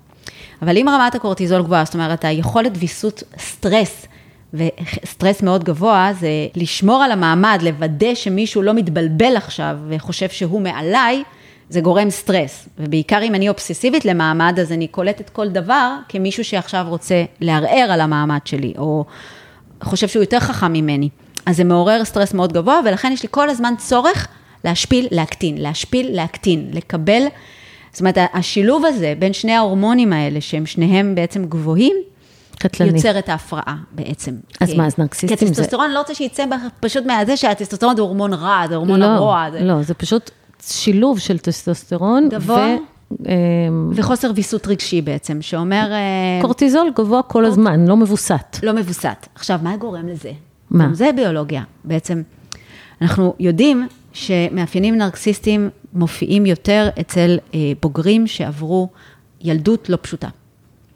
[0.61, 4.05] אבל אם רמת הקורטיזול גבוהה, זאת אומרת, היכולת ויסות סטרס,
[4.53, 11.23] וסטרס מאוד גבוה, זה לשמור על המעמד, לוודא שמישהו לא מתבלבל עכשיו וחושב שהוא מעליי,
[11.71, 12.69] זה גורם סטרס.
[12.79, 18.01] ובעיקר אם אני אובססיבית למעמד, אז אני קולטת כל דבר כמישהו שעכשיו רוצה לערער על
[18.01, 19.05] המעמד שלי, או
[19.83, 21.09] חושב שהוא יותר חכם ממני.
[21.45, 24.27] אז זה מעורר סטרס מאוד גבוה, ולכן יש לי כל הזמן צורך
[24.63, 27.23] להשפיל, להקטין, להשפיל, להקטין, לקבל.
[27.91, 31.95] זאת אומרת, השילוב הזה בין שני ההורמונים האלה, שהם שניהם בעצם גבוהים,
[32.59, 32.97] קטלני.
[32.97, 34.35] יוצר את ההפרעה בעצם.
[34.59, 35.45] אז כי, מה, אז נרקסיסטים זה...
[35.45, 36.45] כי הטסטוסטרון, לא רוצה שיצא
[36.79, 39.45] פשוט מהזה שהטסטוסטרון זה הורמון רע, זה הורמון לא, הרוע.
[39.51, 39.59] זה...
[39.61, 40.31] לא, זה פשוט
[40.61, 42.29] שילוב של טסטוסטרון.
[42.29, 42.75] גבוה.
[42.77, 42.91] ו...
[43.11, 45.91] אמ, וחוסר ויסות רגשי בעצם, שאומר...
[45.91, 48.57] אה, קורטיזול גבוה כל הזמן, לא מבוסת.
[48.63, 49.27] לא מבוסת.
[49.35, 50.31] עכשיו, מה גורם לזה?
[50.69, 50.85] מה?
[50.85, 51.63] גם זה ביולוגיה.
[51.83, 52.21] בעצם,
[53.01, 58.89] אנחנו יודעים שמאפיינים נרקסיסטיים מופיעים יותר אצל אה, בוגרים שעברו
[59.41, 60.27] ילדות לא פשוטה.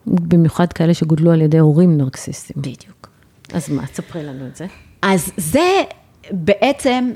[0.08, 2.56] במיוחד כאלה שגודלו על ידי הורים נרקסיסטים.
[2.58, 3.10] בדיוק.
[3.54, 4.66] אז מה, ספרי לנו את זה.
[5.02, 5.84] אז זה
[6.32, 7.12] בעצם,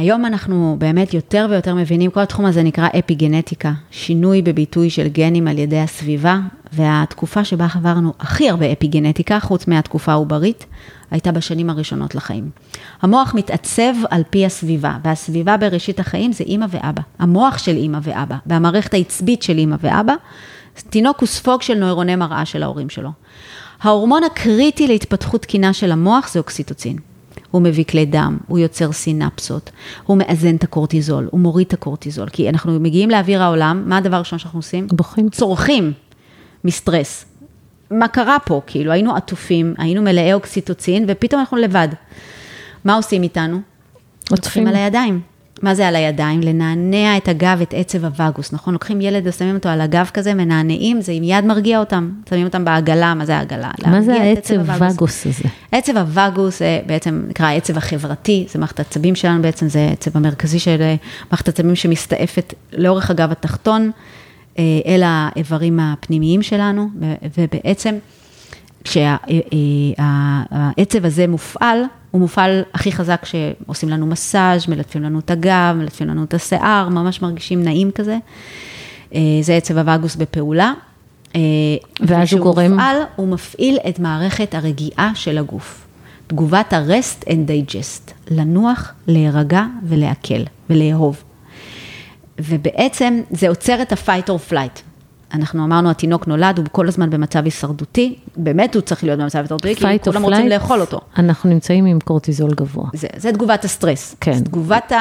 [0.00, 5.48] היום אנחנו באמת יותר ויותר מבינים, כל התחום הזה נקרא אפיגנטיקה, שינוי בביטוי של גנים
[5.48, 6.38] על ידי הסביבה,
[6.72, 10.66] והתקופה שבה עברנו הכי הרבה אפיגנטיקה, חוץ מהתקופה העוברית,
[11.10, 12.50] הייתה בשנים הראשונות לחיים.
[13.02, 17.02] המוח מתעצב על פי הסביבה, והסביבה בראשית החיים זה אימא ואבא.
[17.18, 20.14] המוח של אימא ואבא, והמערכת העצבית של אימא ואבא,
[20.90, 23.10] תינוק הוא ספוג של נוירוני מראה של ההורים שלו.
[23.82, 26.96] ההורמון הקריטי להתפתחות תקינה של המוח זה אוקסיטוצין.
[27.50, 29.70] הוא מביא כלי דם, הוא יוצר סינפסות,
[30.06, 32.28] הוא מאזן את הקורטיזול, הוא מוריד את הקורטיזול.
[32.28, 34.86] כי אנחנו מגיעים לאוויר העולם, מה הדבר הראשון שאנחנו עושים?
[34.92, 35.28] בוכים.
[35.28, 35.92] צורכים
[36.64, 37.24] מסטרס.
[37.90, 38.60] מה קרה פה?
[38.66, 41.88] כאילו, היינו עטופים, היינו מלאי אוקסיטוצין, ופתאום אנחנו לבד.
[42.84, 43.60] מה עושים איתנו?
[44.30, 45.20] עוטפים על הידיים.
[45.62, 46.40] מה זה על הידיים?
[46.40, 48.72] לנענע את הגב, את עצב הווגוס, נכון?
[48.72, 53.14] לוקחים ילד ושמים אותו על הגב כזה, מנענעים, זה מיד מרגיע אותם, שמים אותם בעגלה,
[53.14, 53.70] מה זה העגלה?
[53.86, 55.48] מה זה העצב הווגוס הזה?
[55.72, 60.58] עצב הווגוס זה בעצם נקרא העצב החברתי, זה מערכת העצבים שלנו בעצם, זה העצב המרכזי
[60.58, 60.94] של
[61.30, 63.90] מערכת העצבים שמסתעפת לאורך הגב התחתון,
[64.58, 66.88] אה, אל האיברים הפנימיים שלנו,
[67.38, 67.94] ובעצם
[68.84, 69.94] כשהעצב
[71.04, 76.24] הזה מופעל, הוא מופעל הכי חזק כשעושים לנו מסאז', מלטפים לנו את הגב, מלטפים לנו
[76.24, 78.18] את השיער, ממש מרגישים נעים כזה.
[79.14, 80.72] אה, זה עצב הווגוס בפעולה.
[81.34, 81.40] אה,
[82.00, 82.72] ואז הוא גורם...
[82.72, 85.86] מופעל, הוא מפעיל את מערכת הרגיעה של הגוף.
[86.26, 91.22] תגובת ה-rest and digest, לנוח, להירגע ולעכל ולאהוב.
[92.38, 94.87] ובעצם זה עוצר את ה-fight or flight.
[95.34, 99.74] אנחנו אמרנו, התינוק נולד, הוא כל הזמן במצב הישרדותי, באמת הוא צריך להיות במצב הישרדותי,
[99.74, 101.00] כי כולם רוצים לאכול אותו.
[101.18, 102.86] אנחנו נמצאים עם קורטיזול גבוה.
[102.94, 104.16] זה, זה תגובת הסטרס.
[104.20, 104.40] כן.
[104.44, 104.92] תגובת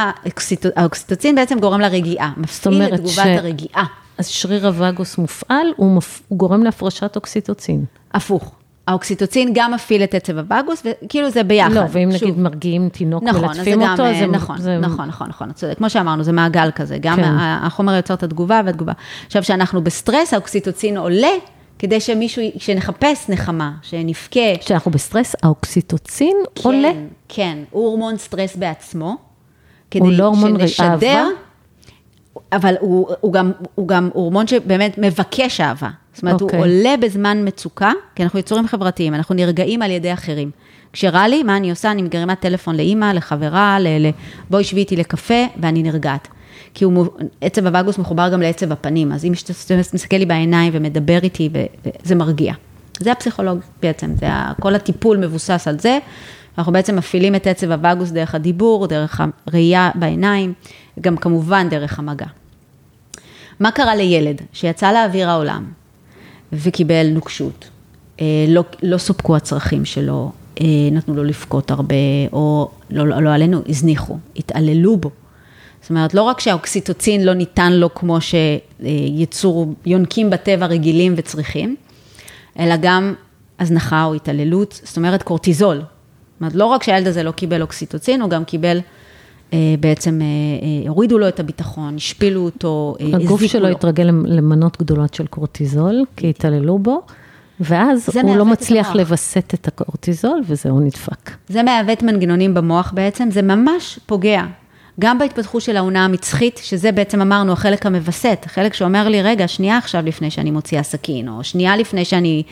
[0.75, 3.19] האוקסיטוצין בעצם גורם לרגיעה, מפעיל את תגובת ש...
[3.19, 3.85] הרגיעה.
[4.17, 6.21] אז שריר הווגוס מופעל, הוא, מפ...
[6.27, 7.85] הוא גורם להפרשת אוקסיטוצין.
[8.13, 8.51] הפוך.
[8.87, 11.71] האוקסיטוצין גם מפעיל את עצב הווגוס, וכאילו זה ביחד.
[11.73, 12.23] לא, ואם שוב.
[12.23, 14.27] נגיד מרגיעים תינוק נכון, מלטפים אותו, גם, זה...
[14.27, 14.77] נכון, זה...
[14.77, 15.77] נכון, נכון, נכון, צודק.
[15.77, 17.31] כמו שאמרנו, זה מעגל כזה, גם כן.
[17.39, 18.93] החומר יוצר את התגובה והתגובה.
[19.25, 21.31] עכשיו, כשאנחנו בסטרס, האוקסיטוצין עולה,
[21.79, 24.57] כדי שמישהו, שנחפש נחמה, שנבכה.
[24.59, 26.91] כשאנחנו בסטרס, האוקסיטוצין כן, עולה?
[27.29, 29.17] כן, הוא הורמון סטרס בעצמו.
[29.93, 31.23] הוא לא הורמון אהבה?
[32.51, 35.89] אבל הוא, הוא, גם, הוא גם הורמון שבאמת מבקש אהבה.
[36.17, 36.43] זאת אומרת, okay.
[36.43, 36.59] הוא אוקיי.
[36.59, 40.51] עולה בזמן מצוקה, כי אנחנו יצורים חברתיים, אנחנו נרגעים על ידי אחרים.
[40.93, 41.91] כשרע לי, מה אני עושה?
[41.91, 43.87] אני מרימה טלפון לאימא, לחברה, ל...
[43.87, 44.09] ל...
[44.49, 46.27] בואי שבי איתי לקפה, ואני נרגעת.
[46.73, 47.07] כי הוא,
[47.41, 49.31] עצב הווגוס מחובר גם לעצב הפנים, אז אם
[49.93, 51.49] מסתכל לי בעיניים ומדבר איתי,
[52.03, 52.53] זה מרגיע.
[52.99, 54.27] זה הפסיכולוג בעצם, זה
[54.61, 55.99] כל הטיפול מבוסס על זה.
[56.57, 60.53] אנחנו בעצם מפעילים את עצב הווגוס דרך הדיבור, דרך הראייה בעיניים,
[61.01, 62.25] גם כמובן דרך המגע.
[63.59, 65.65] מה קרה לילד שיצא לאוויר העולם
[66.53, 67.69] וקיבל נוקשות,
[68.21, 70.31] אה, לא, לא סופקו הצרכים שלו,
[70.61, 71.95] אה, נתנו לו לבכות הרבה,
[72.33, 75.09] או לא, לא, לא עלינו, הזניחו, התעללו בו.
[75.81, 81.75] זאת אומרת, לא רק שהאוקסיטוצין לא ניתן לו כמו שיצור, יונקים בטבע רגילים וצריכים,
[82.59, 83.13] אלא גם
[83.59, 85.77] הזנחה או התעללות, זאת אומרת קורטיזול.
[85.77, 88.79] זאת אומרת, לא רק שהילד הזה לא קיבל אוקסיטוצין, הוא גם קיבל
[89.79, 93.23] בעצם אה, אה, הורידו לו את הביטחון, השפילו אותו, הזיקו לו.
[93.23, 97.01] הגוף שלו התרגל למנות גדולות של קורטיזול, כי התעללו בו,
[97.59, 101.31] ואז הוא לא מצליח לווסת את הקורטיזול, וזהו נדפק.
[101.49, 104.43] זה מעוות מנגנונים במוח בעצם, זה ממש פוגע.
[104.99, 109.77] גם בהתפתחות של האונה המצחית, שזה בעצם אמרנו, החלק המווסת, החלק שאומר לי, רגע, שנייה
[109.77, 112.43] עכשיו לפני שאני מוציאה סכין, או שנייה לפני שאני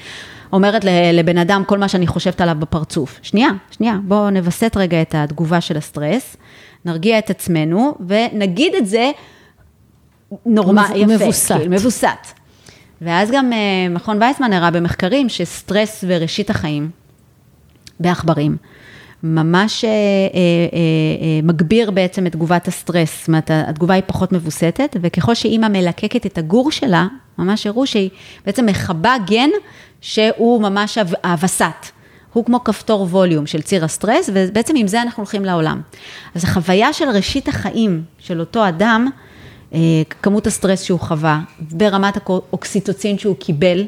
[0.53, 3.19] אומרת לבן אדם כל מה שאני חושבת עליו בפרצוף.
[3.21, 6.37] שנייה, שנייה, בואו נווסת רגע את התגובה של הסטרס,
[6.85, 9.11] נרגיע את עצמנו, ונגיד את זה
[10.45, 11.25] נורמל, יפה.
[11.25, 11.55] מבוסת.
[11.55, 12.27] כאילו, מבוסת.
[13.01, 16.89] ואז גם אה, מכון ויצמן הראה במחקרים שסטרס וראשית החיים
[17.99, 18.57] בעכברים,
[19.23, 19.91] ממש אה, אה,
[20.33, 26.25] אה, מגביר בעצם את תגובת הסטרס, זאת אומרת, התגובה היא פחות מבוסתת, וככל שאימא מלקקת
[26.25, 28.09] את הגור שלה, ממש הראו שהיא
[28.45, 29.49] בעצם מכבה גן
[30.01, 31.85] שהוא ממש הווסת.
[32.35, 35.81] הוא כמו כפתור ווליום של ציר הסטרס, ובעצם עם זה אנחנו הולכים לעולם.
[36.35, 39.09] אז החוויה של ראשית החיים של אותו אדם,
[40.21, 43.83] כמות הסטרס שהוא חווה, ברמת האוקסיטוצין שהוא קיבל,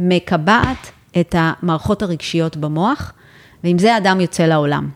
[0.00, 3.12] מקבעת את המערכות הרגשיות במוח,
[3.64, 4.88] ועם זה אדם יוצא לעולם.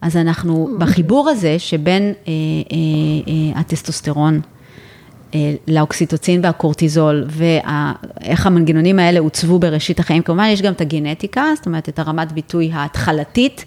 [0.00, 2.32] אז אנחנו בחיבור הזה שבין אה, אה,
[3.28, 4.51] אה, הטסטוסטרון אה,
[5.68, 11.88] לאוקסיטוצין והקורטיזול, ואיך המנגנונים האלה עוצבו בראשית החיים, כמובן יש גם את הגנטיקה, זאת אומרת
[11.88, 13.64] את הרמת ביטוי ההתחלתית,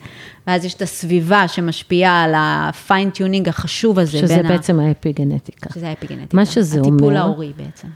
[0.48, 4.18] ואז יש את הסביבה שמשפיעה על ה fine tuning החשוב הזה.
[4.18, 4.88] שזה בעצם ה...
[4.88, 5.70] האפיגנטיקה.
[5.74, 6.38] שזה האפיגנטיקה.
[6.38, 6.98] מה שזה הטיפול אומר...
[6.98, 7.88] הטיפול ההורי בעצם.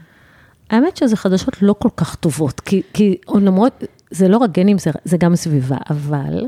[0.70, 4.90] האמת שזה חדשות לא כל כך טובות, כי, כי למרות, זה לא רק גנים, זה,
[5.04, 6.46] זה גם סביבה, אבל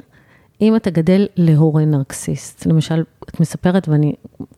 [0.63, 4.13] אם אתה גדל להורה נרקסיסט, למשל, את מספרת ואני,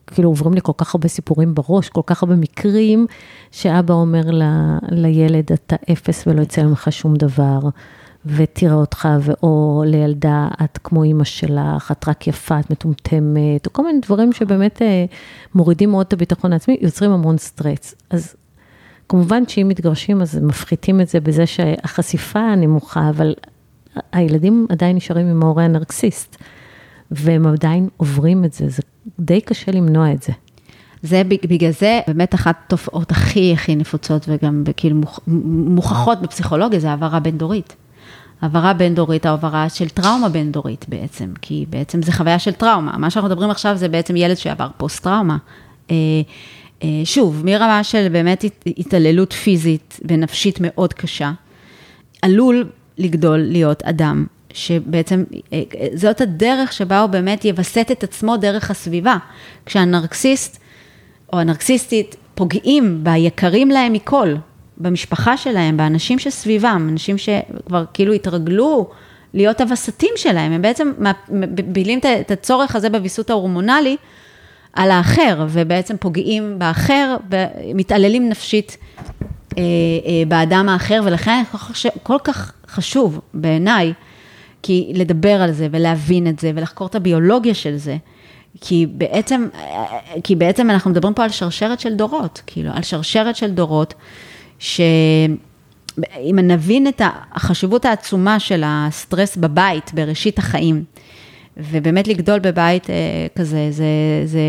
[0.07, 3.07] כאילו עוברים לי כל כך הרבה סיפורים בראש, כל כך הרבה מקרים,
[3.51, 4.43] שאבא אומר ל,
[4.91, 7.59] לילד, אתה אפס ולא יצא ממך שום דבר,
[8.25, 9.07] ותראה אותך,
[9.43, 14.33] או לילדה, את כמו אימא שלך, את רק יפה, את מטומטמת, או כל מיני דברים
[14.33, 15.05] שבאמת אה,
[15.55, 17.95] מורידים מאוד את הביטחון העצמי, יוצרים המון סטרץ.
[18.09, 18.35] אז
[19.09, 23.33] כמובן שאם מתגרשים, אז מפחיתים את זה בזה שהחשיפה נמוכה, אבל
[24.11, 26.35] הילדים עדיין נשארים עם ההורה הנרקסיסט,
[27.11, 28.81] והם עדיין עוברים את זה, זה
[29.19, 30.33] די קשה למנוע את זה.
[31.03, 37.19] זה בגלל זה באמת אחת התופעות הכי הכי נפוצות וגם כאילו מוכחות בפסיכולוגיה, זה העברה
[37.19, 37.75] בין-דורית.
[38.41, 42.97] העברה בין-דורית, העברה של טראומה בין-דורית בעצם, כי בעצם זה חוויה של טראומה.
[42.97, 45.37] מה שאנחנו מדברים עכשיו זה בעצם ילד שעבר פוסט-טראומה.
[45.91, 45.95] אה,
[46.83, 48.45] אה, שוב, מרמה של באמת
[48.77, 51.31] התעללות פיזית ונפשית מאוד קשה,
[52.21, 55.61] עלול לגדול להיות אדם שבעצם, אה,
[55.93, 59.17] זאת הדרך שבה הוא באמת יווסת את עצמו דרך הסביבה.
[59.65, 60.59] כשהנרקסיסט
[61.33, 64.35] או הנרקסיסטית פוגעים ביקרים להם מכל,
[64.77, 68.89] במשפחה שלהם, באנשים שסביבם, אנשים שכבר כאילו התרגלו
[69.33, 70.91] להיות הווסתים שלהם, הם בעצם
[71.29, 73.97] מבילים את הצורך הזה בוויסות ההורמונלי
[74.73, 77.17] על האחר, ובעצם פוגעים באחר,
[77.75, 78.77] מתעללים נפשית
[79.57, 79.63] אה,
[80.05, 81.43] אה, באדם האחר, ולכן
[82.03, 83.93] כל כך חשוב בעיניי,
[84.63, 87.97] כי לדבר על זה ולהבין את זה ולחקור את הביולוגיה של זה,
[88.61, 89.47] כי בעצם,
[90.23, 93.93] כי בעצם אנחנו מדברים פה על שרשרת של דורות, כאילו, על שרשרת של דורות,
[94.59, 95.37] שאם
[96.43, 97.01] נבין את
[97.33, 100.83] החשיבות העצומה של הסטרס בבית, בראשית החיים,
[101.57, 102.95] ובאמת לגדול בבית אה,
[103.35, 103.83] כזה, זה...
[104.25, 104.39] זה,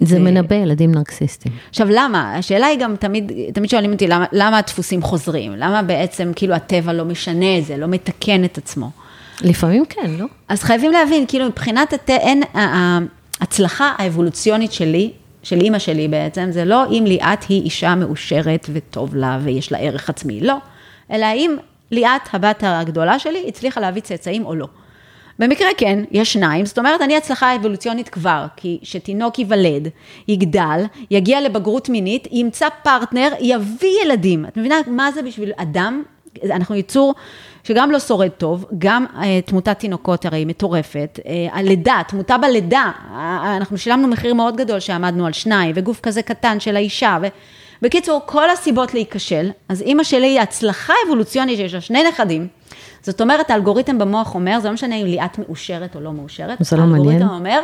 [0.00, 1.52] זה, זה מנבא ילדים נרקסיסטים.
[1.68, 2.36] עכשיו, למה?
[2.36, 5.52] השאלה היא גם, תמיד, תמיד שואלים אותי, למה, למה הדפוסים חוזרים?
[5.56, 8.90] למה בעצם, כאילו, הטבע לא משנה את זה, לא מתקן את עצמו?
[9.42, 10.26] לפעמים כן, לא?
[10.48, 15.10] אז חייבים להבין, כאילו, מבחינת הטבע, אין, ההצלחה האבולוציונית שלי,
[15.42, 19.78] של אימא שלי בעצם, זה לא אם ליאת היא אישה מאושרת וטוב לה ויש לה
[19.78, 20.56] ערך עצמי, לא.
[21.10, 21.56] אלא אם
[21.90, 24.66] ליאת, הבת הגדולה שלי, הצליחה להביא צאצאים או לא.
[25.40, 29.88] במקרה כן, יש שניים, זאת אומרת, אני הצלחה אבולוציונית כבר, כי שתינוק ייוולד,
[30.28, 34.44] יגדל, יגיע לבגרות מינית, ימצא פרטנר, יביא ילדים.
[34.44, 36.02] את מבינה מה זה בשביל אדם?
[36.44, 37.14] אנחנו ייצור
[37.64, 43.56] שגם לא שורד טוב, גם אה, תמותת תינוקות הרי מטורפת, אה, הלידה, תמותה בלידה, אה,
[43.56, 47.26] אנחנו שילמנו מחיר מאוד גדול שעמדנו על שניים, וגוף כזה קטן של האישה, ו...
[47.82, 52.48] בקיצור, כל הסיבות להיכשל, אז אימא שלי היא הצלחה אבולוציונית שיש לה שני נכדים,
[53.02, 56.76] זאת אומרת, האלגוריתם במוח אומר, זה לא משנה אם ליאת מאושרת או לא מאושרת, זה
[56.76, 56.98] לא מעניין.
[56.98, 57.60] האלגוריתם אומר,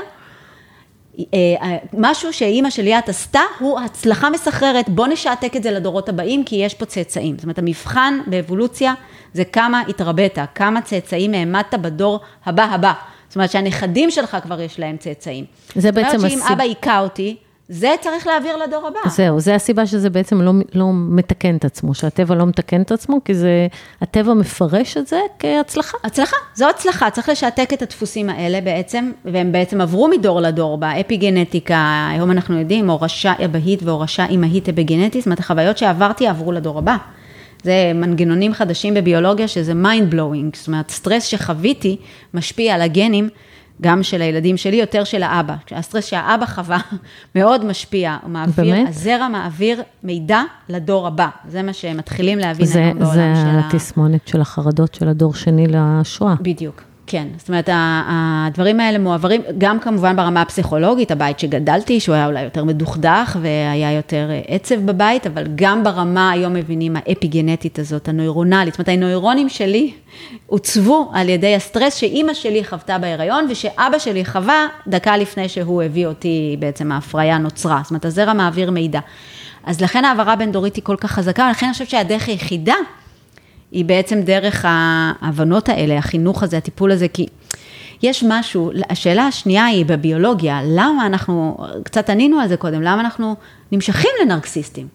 [1.19, 1.25] אה,
[1.63, 6.45] אה, משהו שאימא של ליאת עשתה, הוא הצלחה מסחררת, בוא נשעתק את זה לדורות הבאים,
[6.45, 7.37] כי יש פה צאצאים.
[7.37, 8.95] זאת אומרת, המבחן באבולוציה
[9.35, 12.93] זה כמה התרבית, כמה צאצאים העמדת בדור הבא הבא.
[13.29, 15.45] זאת אומרת שהנכדים שלך כבר יש להם צאצאים.
[15.75, 16.29] זה בעצם הסיבה.
[16.29, 17.37] זאת אומרת שאם אבא היכה אותי,
[17.69, 19.11] זה צריך להעביר לדור הבא.
[19.11, 23.25] זהו, זה הסיבה שזה בעצם לא, לא מתקן את עצמו, שהטבע לא מתקן את עצמו,
[23.25, 23.67] כי זה,
[24.01, 25.99] הטבע מפרש את זה כהצלחה.
[26.05, 32.09] הצלחה, זו הצלחה, צריך לשעתק את הדפוסים האלה בעצם, והם בעצם עברו מדור לדור באפיגנטיקה,
[32.13, 36.97] היום אנחנו יודעים, הורשה אבהית והורשה אמהית אפיגנטית, זאת אומרת, החוויות שעברתי עברו לדור הבא.
[37.63, 41.97] זה מנגנונים חדשים בביולוגיה שזה mind blowing, זאת אומרת, סטרס שחוויתי
[42.35, 43.29] משפיע על הגנים
[43.83, 45.55] גם של הילדים שלי, יותר של האבא.
[45.71, 46.79] הסטרס שהאבא חווה
[47.37, 48.89] מאוד משפיע, הוא מעביר, באמת?
[48.89, 51.29] הזרע מעביר מידע לדור הבא.
[51.49, 53.69] זה מה שהם מתחילים להבין זה, היום בעולם זה של ה...
[53.69, 56.35] התסמונת של החרדות של הדור שני לשואה.
[56.41, 57.29] בדיוק, כן.
[57.39, 62.65] זאת אומרת, הדברים האלה מועברים, גם כמובן ברמה הפסיכולוגית, הבית שגדלתי, שהוא היה אולי יותר
[62.65, 68.75] מדוכדך והיה יותר אה, עצב בבית, אבל גם ברמה, היום מבינים, האפיגנטית הזאת, הנוירונלית.
[68.75, 69.93] זאת אומרת, הנוירונים שלי
[70.47, 76.07] עוצבו על ידי הסטרס שאימא שלי חוותה בהיריון, ושאבא שלי חווה דקה לפני שהוא הביא
[76.07, 77.81] אותי, בעצם ההפריה נוצרה.
[77.83, 79.01] זאת אומרת, הזרע מעביר מידע.
[79.65, 82.75] אז לכן ההעברה בין-דורית היא כל כך חזקה, ולכן אני חושבת שהדרך היחידה
[83.73, 87.27] היא בעצם דרך ההבנות האלה, החינוך הזה, הטיפול הזה, כי
[88.03, 93.37] יש משהו, השאלה השנייה היא בביולוגיה, למה אנחנו, קצת ענינו על זה קודם, למה אנחנו
[93.73, 94.89] נמשכים לנרקסיסטים?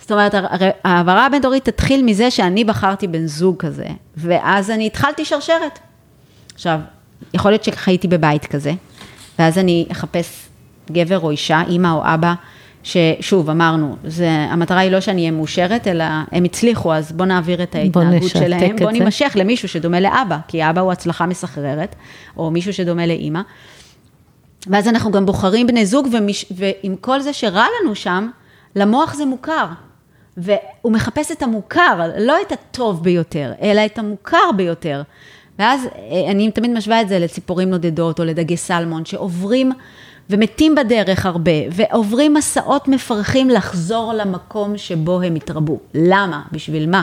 [0.00, 3.86] זאת אומרת, הרי ההעברה הבין-דורית תתחיל מזה שאני בחרתי בן זוג כזה,
[4.16, 5.78] ואז אני התחלתי שרשרת.
[6.54, 6.80] עכשיו,
[7.34, 8.72] יכול להיות שחייתי בבית כזה,
[9.38, 10.48] ואז אני אחפש
[10.92, 12.34] גבר או אישה, אימא או אבא,
[12.84, 17.62] ששוב, אמרנו, זה, המטרה היא לא שאני אהיה מאושרת, אלא הם הצליחו, אז בואו נעביר
[17.62, 18.98] את ההתנהגות נשתק שלהם, את בואו זה.
[19.36, 21.94] למישהו שדומה לאבא, כי אבא הוא הצלחה מסחררת,
[22.36, 23.40] או מישהו שדומה לאימא.
[24.66, 28.28] ואז אנחנו גם בוחרים בני זוג, ומש, ועם כל זה שרע לנו שם,
[28.76, 29.66] למוח זה מוכר.
[30.36, 35.02] והוא מחפש את המוכר, לא את הטוב ביותר, אלא את המוכר ביותר.
[35.58, 39.72] ואז אה, אני תמיד משווה את זה לציפורים נודדות או לדגי סלמון, שעוברים
[40.30, 45.80] ומתים בדרך הרבה, ועוברים מסעות מפרכים לחזור למקום שבו הם התרבו.
[45.94, 46.42] למה?
[46.52, 47.02] בשביל מה?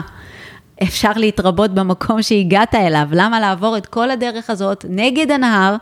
[0.82, 5.76] אפשר להתרבות במקום שהגעת אליו, למה לעבור את כל הדרך הזאת נגד הנהר,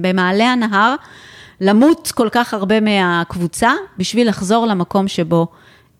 [0.00, 0.94] במעלה הנהר,
[1.60, 5.46] למות כל כך הרבה מהקבוצה, בשביל לחזור למקום שבו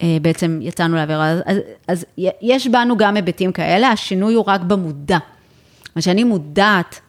[0.02, 1.30] אה, בעצם יצאנו לעבירה.
[1.30, 1.58] אז,
[1.88, 2.04] אז,
[2.42, 5.18] יש בנו גם היבטים כאלה, השינוי הוא רק במודע.
[5.96, 7.00] מה שאני מודעת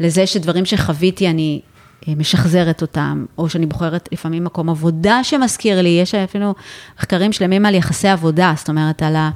[0.00, 1.60] לזה שדברים שחוויתי, אני
[2.14, 6.54] משחזרת אותם, או שאני בוחרת לפעמים מקום עבודה שמזכיר לי, יש אפילו
[6.98, 9.30] מחקרים שלמים על יחסי עבודה, זאת אומרת, על ה...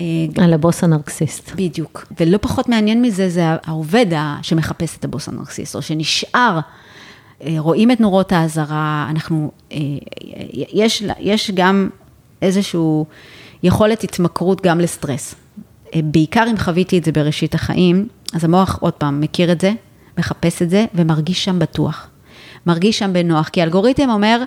[0.00, 0.04] אה,
[0.44, 1.52] על הבוס הנרקסיסט.
[1.56, 2.06] בדיוק.
[2.20, 4.06] ולא פחות מעניין מזה, זה העובד
[4.42, 6.60] שמחפש את הבוס הנרקסיסט, או שנשאר,
[7.42, 9.78] אה, רואים את נורות האזהרה, אנחנו, אה,
[10.72, 11.88] יש, יש גם
[12.42, 12.80] איזושהי
[13.62, 15.34] יכולת התמכרות גם לסטרס.
[15.94, 19.72] אה, בעיקר אם חוויתי את זה בראשית החיים, אז המוח עוד פעם מכיר את זה,
[20.18, 22.08] מחפש את זה ומרגיש שם בטוח.
[22.66, 24.42] מרגיש שם בנוח, כי האלגוריתם אומר,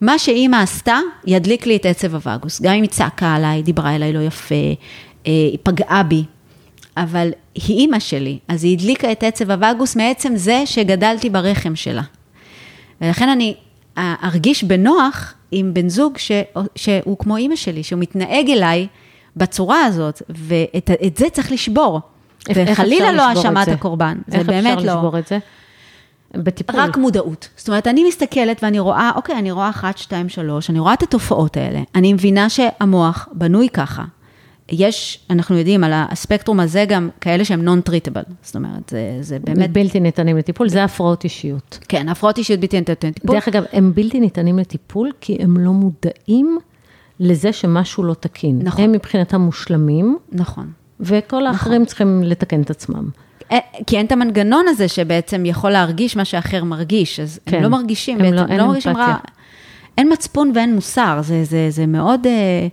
[0.00, 2.62] מה שאימא עשתה, ידליק לי את עצב הווגוס.
[2.62, 6.24] גם אם היא צעקה עליי, דיברה אליי לא יפה, אה, היא פגעה בי,
[6.96, 12.02] אבל היא אימא שלי, אז היא הדליקה את עצב הווגוס מעצם זה שגדלתי ברחם שלה.
[13.00, 13.54] ולכן אני
[13.98, 16.32] ארגיש בנוח עם בן זוג ש,
[16.76, 18.86] שהוא כמו אימא שלי, שהוא מתנהג אליי
[19.36, 22.00] בצורה הזאת, ואת את זה צריך לשבור.
[22.48, 23.72] איך- איך אפשר וחלילה לא האשמת זה?
[23.72, 24.92] הקורבן, זה איך באמת אפשר לא.
[24.98, 25.38] לשבור את זה?
[26.36, 26.80] בטיפול.
[26.80, 27.48] רק מודעות.
[27.56, 31.02] זאת אומרת, אני מסתכלת ואני רואה, אוקיי, אני רואה אחת, שתיים, שלוש, אני רואה את
[31.02, 31.80] התופעות האלה.
[31.94, 34.04] אני מבינה שהמוח בנוי ככה.
[34.72, 38.32] יש, אנחנו יודעים, על הספקטרום הזה גם כאלה שהם non-treatable.
[38.42, 41.78] זאת אומרת, זה, זה באמת, בלתי ניתנים לטיפול, זה הפרעות אישיות.
[41.88, 43.34] כן, הפרעות אישיות בלתי ניתנות לטיפול.
[43.36, 46.58] דרך אגב, הם בלתי ניתנים לטיפול כי הם לא מודעים
[47.20, 48.60] לזה שמשהו לא תקין.
[48.62, 48.84] נכון.
[48.84, 50.72] הם מבחינתם מושלמים, נכון.
[51.02, 53.08] וכל האחרים צריכים לתקן את עצמם.
[53.52, 57.56] אה, כי אין את המנגנון הזה שבעצם יכול להרגיש מה שאחר מרגיש, אז כן.
[57.56, 59.16] הם לא מרגישים הם בעצם, לא- הם לא מרגישים רע.
[59.98, 62.26] אין מצפון ואין מוסר, זה, זה, זה מאוד...
[62.26, 62.66] אה,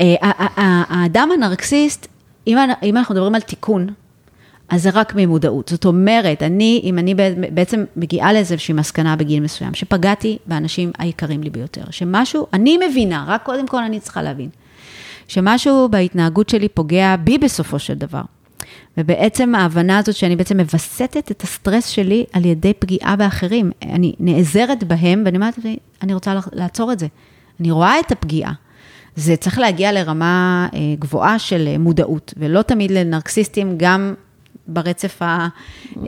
[0.00, 2.06] אה, ה- ה- ה- האדם הנרקסיסט,
[2.46, 3.86] אם, אם אנחנו מדברים על תיקון,
[4.68, 5.68] אז זה רק ממודעות.
[5.68, 11.42] זאת אומרת, אני, אם אני בע- בעצם מגיעה לאיזושהי מסקנה בגיל מסוים, שפגעתי באנשים היקרים
[11.42, 14.48] לי ביותר, שמשהו, אני מבינה, רק קודם כל אני צריכה להבין,
[15.28, 18.22] שמשהו בהתנהגות שלי פוגע בי בסופו של דבר.
[18.98, 23.70] ובעצם ההבנה הזאת שאני בעצם מווסתת את הסטרס שלי על ידי פגיעה באחרים.
[23.82, 25.58] אני נעזרת בהם ואני אומרת,
[26.02, 27.06] אני רוצה לעצור את זה.
[27.60, 28.52] אני רואה את הפגיעה.
[29.16, 34.14] זה צריך להגיע לרמה אה, גבוהה של אה, מודעות, ולא תמיד לנרקסיסטים, גם
[34.68, 35.48] ברצף ה...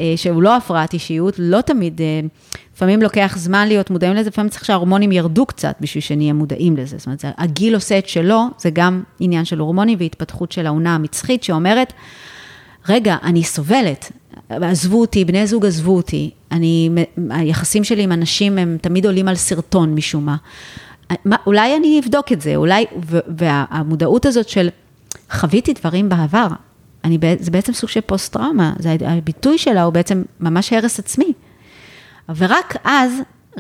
[0.01, 2.21] אה, שהוא לא הפרעת אישיות, לא תמיד, אה,
[2.75, 6.99] לפעמים לוקח זמן להיות מודעים לזה, לפעמים צריך שההורמונים ירדו קצת בשביל שנהיה מודעים לזה.
[6.99, 11.43] זאת אומרת, הגיל עושה את שלו, זה גם עניין של הורמונים והתפתחות של העונה המצחית,
[11.43, 11.93] שאומרת,
[12.89, 14.13] רגע, אני סובלת,
[14.49, 16.91] עזבו אותי, בני זוג עזבו אותי, אני,
[17.31, 20.37] היחסים שלי עם אנשים הם תמיד עולים על סרטון משום מה.
[21.25, 22.85] מה אולי אני אבדוק את זה, אולי,
[23.37, 24.69] והמודעות הזאת של
[25.31, 26.47] חוויתי דברים בעבר,
[27.05, 31.33] אני, זה בעצם סוג של פוסט-טראומה, זה הביטוי שלה הוא בעצם ממש הרס עצמי.
[32.37, 33.13] ורק אז,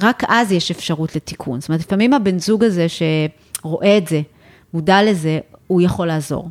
[0.03, 1.61] רק אז יש אפשרות לתיקון.
[1.61, 4.20] זאת אומרת, לפעמים הבן זוג הזה שרואה את זה,
[4.74, 6.49] מודע לזה, הוא יכול לעזור.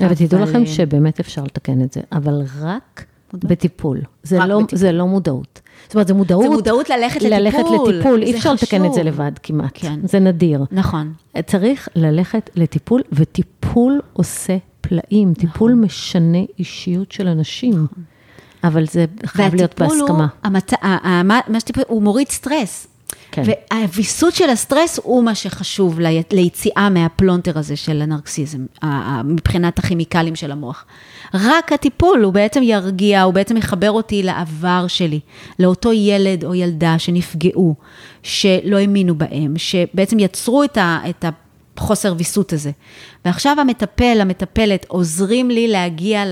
[0.00, 3.04] אבל תדעו לכם שבאמת אפשר לתקן את זה, אבל רק.
[3.34, 4.00] בטיפול.
[4.22, 4.78] זה רק לא, בטיפול.
[4.78, 5.60] זה לא מודעות.
[5.84, 6.42] זאת אומרת, זה מודעות...
[6.44, 7.94] זה מודעות ללכת ללכת לטיפול.
[7.94, 9.02] לטיפול, אי אפשר לתקן את זה.
[9.02, 9.70] לבד כמעט.
[9.74, 10.00] כן.
[10.04, 10.64] זה נדיר.
[10.72, 11.12] נכון.
[11.46, 15.34] צריך ללכת לטיפול, וטיפול עושה פלאים.
[15.34, 15.84] טיפול נכון.
[15.84, 17.86] משנה אישיות של אנשים.
[18.64, 20.26] אבל זה חייב להיות והטיפול הוא, בהסכמה.
[20.82, 22.86] ה- ה- מה שטיפול, הוא מוריד סטרס.
[23.30, 23.42] כן.
[23.70, 29.78] והוויסות של הסטרס הוא מה שחשוב לי- ליציאה מהפלונטר הזה של הנרקסיזם, ה- ה- מבחינת
[29.78, 30.84] הכימיקלים של המוח.
[31.34, 35.20] רק הטיפול, הוא בעצם ירגיע, הוא בעצם יחבר אותי לעבר שלי,
[35.58, 37.74] לאותו ילד או ילדה שנפגעו,
[38.22, 41.24] שלא האמינו בהם, שבעצם יצרו את, ה, את
[41.76, 42.70] החוסר ויסות הזה.
[43.24, 46.24] ועכשיו המטפל, המטפלת, עוזרים לי להגיע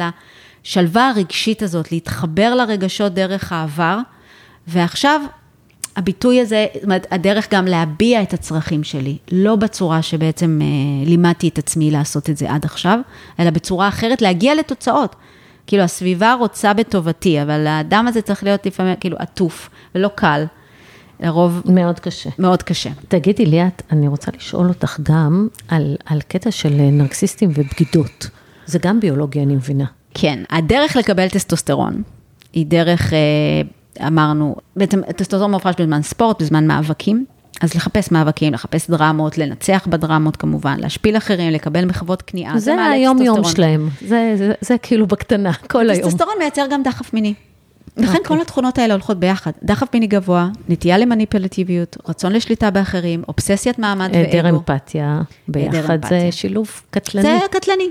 [0.64, 3.98] לשלווה הרגשית הזאת, להתחבר לרגשות דרך העבר,
[4.66, 5.20] ועכשיו
[5.96, 11.48] הביטוי הזה, זאת אומרת, הדרך גם להביע את הצרכים שלי, לא בצורה שבעצם אה, לימדתי
[11.48, 12.98] את עצמי לעשות את זה עד עכשיו,
[13.40, 15.16] אלא בצורה אחרת, להגיע לתוצאות.
[15.66, 20.44] כאילו, הסביבה רוצה בטובתי, אבל האדם הזה צריך להיות לפעמים, כאילו, עטוף ולא קל.
[21.22, 22.30] לרוב מאוד קשה.
[22.38, 22.90] מאוד קשה.
[23.08, 28.30] תגידי, ליאת, אני רוצה לשאול אותך גם על, על קטע של נרקסיסטים ובגידות.
[28.66, 29.84] זה גם ביולוגיה, אני מבינה.
[30.14, 32.02] כן, הדרך לקבל טסטוסטרון
[32.52, 37.24] היא דרך, אה, אמרנו, בעצם טסטוסטרון מופרש בזמן ספורט, בזמן מאבקים.
[37.60, 42.58] אז לחפש מאבקים, לחפש דרמות, לנצח בדרמות כמובן, להשפיל אחרים, לקבל מחוות כניעה.
[42.58, 43.44] זה היום-יום.
[43.44, 43.88] שלהם.
[44.06, 46.02] זה, זה, זה כאילו בקטנה, כל היום.
[46.02, 47.34] טסטוסטרון מייצר גם דחף מיני.
[47.96, 48.24] לכן אוקיי.
[48.24, 49.50] כל התכונות האלה הולכות ביחד.
[49.62, 54.56] דחף מיני גבוה, נטייה למניפולטיביות, רצון לשליטה באחרים, אובססיית מעמד היעדר ואגו.
[54.56, 56.28] אמפתיה, ביחד זה.
[56.30, 57.22] שילוב קטלני.
[57.22, 57.90] זה קטלני.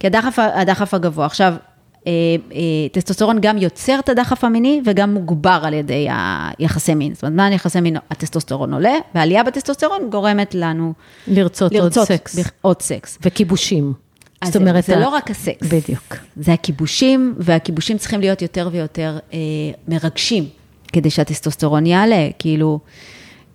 [0.00, 1.26] כי הדחף, הדחף הגבוה.
[1.26, 1.54] עכשיו,
[2.06, 2.12] אה,
[2.52, 2.60] אה,
[2.92, 6.08] טסטוסטרון גם יוצר את הדחף המיני וגם מוגבר על ידי
[6.58, 7.14] היחסי מין.
[7.14, 7.96] זאת אומרת, מה יחסי מין?
[8.10, 10.92] הטסטוסטרון עולה, והעלייה בטסטוסטרון גורמת לנו
[11.26, 12.38] לרצות, לרצות עוד סקס.
[12.60, 13.18] עוד סקס.
[13.22, 13.92] וכיבושים.
[14.44, 15.66] זאת אומרת, זה לא רק הסקס.
[15.66, 16.16] בדיוק.
[16.36, 19.38] זה הכיבושים, והכיבושים צריכים להיות יותר ויותר אה,
[19.88, 20.44] מרגשים,
[20.92, 22.28] כדי שהטסטוסטרון יעלה.
[22.38, 22.78] כאילו,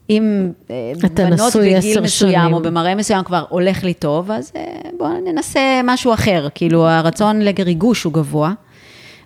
[0.09, 2.53] אם אה, בנות בגיל מסוים, שנים.
[2.53, 4.63] או במראה מסוים כבר הולך לי טוב, אז אה,
[4.97, 6.47] בואו ננסה משהו אחר.
[6.55, 8.53] כאילו, הרצון לריגוש הוא גבוה,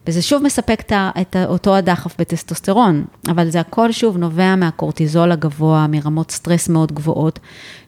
[0.08, 0.92] וזה שוב מספק את,
[1.22, 7.40] את אותו הדחף בטסטוסטרון, אבל זה הכל שוב נובע מהקורטיזול הגבוה, מרמות סטרס מאוד גבוהות,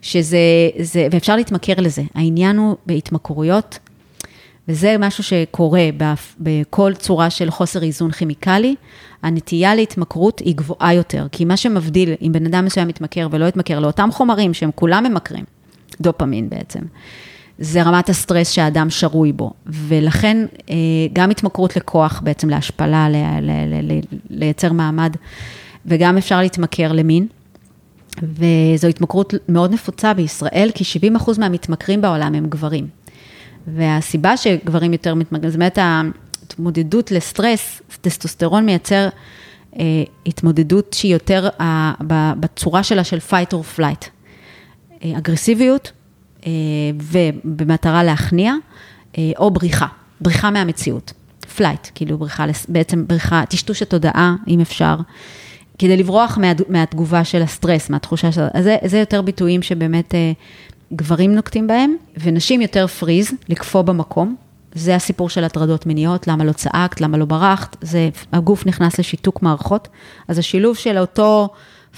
[0.02, 0.38] שזה,
[0.80, 2.02] זה, ואפשר להתמכר לזה.
[2.14, 3.78] העניין הוא בהתמכרויות,
[4.68, 5.88] וזה משהו שקורה
[6.40, 8.74] בכל צורה של חוסר איזון כימיקלי,
[9.22, 13.78] הנטייה להתמכרות היא גבוהה יותר, כי מה שמבדיל אם בן אדם מסוים מתמכר ולא יתמכר
[13.78, 15.44] לאותם חומרים שהם כולם ממכרים,
[16.00, 16.80] דופמין בעצם,
[17.58, 20.74] זה רמת הסטרס שהאדם שרוי בו, ולכן אה,
[21.12, 23.08] גם התמכרות לכוח, בעצם להשפלה,
[24.30, 25.16] לייצר מעמד,
[25.86, 27.26] וגם אפשר להתמכר למין.
[28.22, 30.84] וזו התמכרות מאוד נפוצה בישראל, כי
[31.16, 32.86] 70% מהמתמכרים בעולם הם גברים.
[33.66, 39.08] והסיבה שגברים יותר מתמכרים, זאת אומרת, ההתמודדות לסטרס, טסטוסטרון מייצר
[39.78, 39.84] אה,
[40.26, 41.92] התמודדות שהיא יותר אה,
[42.40, 44.08] בצורה שלה של fight or flight.
[45.04, 45.92] אה, אגרסיביות,
[47.02, 48.54] ובמטרה להכניע,
[49.18, 49.86] אה, או בריחה,
[50.20, 51.12] בריחה מהמציאות.
[51.56, 54.96] flight, כאילו בריחה, בעצם בריחה, טשטוש התודעה, אם אפשר,
[55.78, 58.46] כדי לברוח מה, מהתגובה של הסטרס, מהתחושה של...
[58.54, 60.32] אז זה, זה יותר ביטויים שבאמת אה,
[60.92, 64.36] גברים נוקטים בהם, ונשים יותר freeze, לקפוא במקום.
[64.74, 69.42] זה הסיפור של הטרדות מיניות, למה לא צעקת, למה לא ברחת, זה, הגוף נכנס לשיתוק
[69.42, 69.88] מערכות.
[70.28, 71.48] אז השילוב של אותו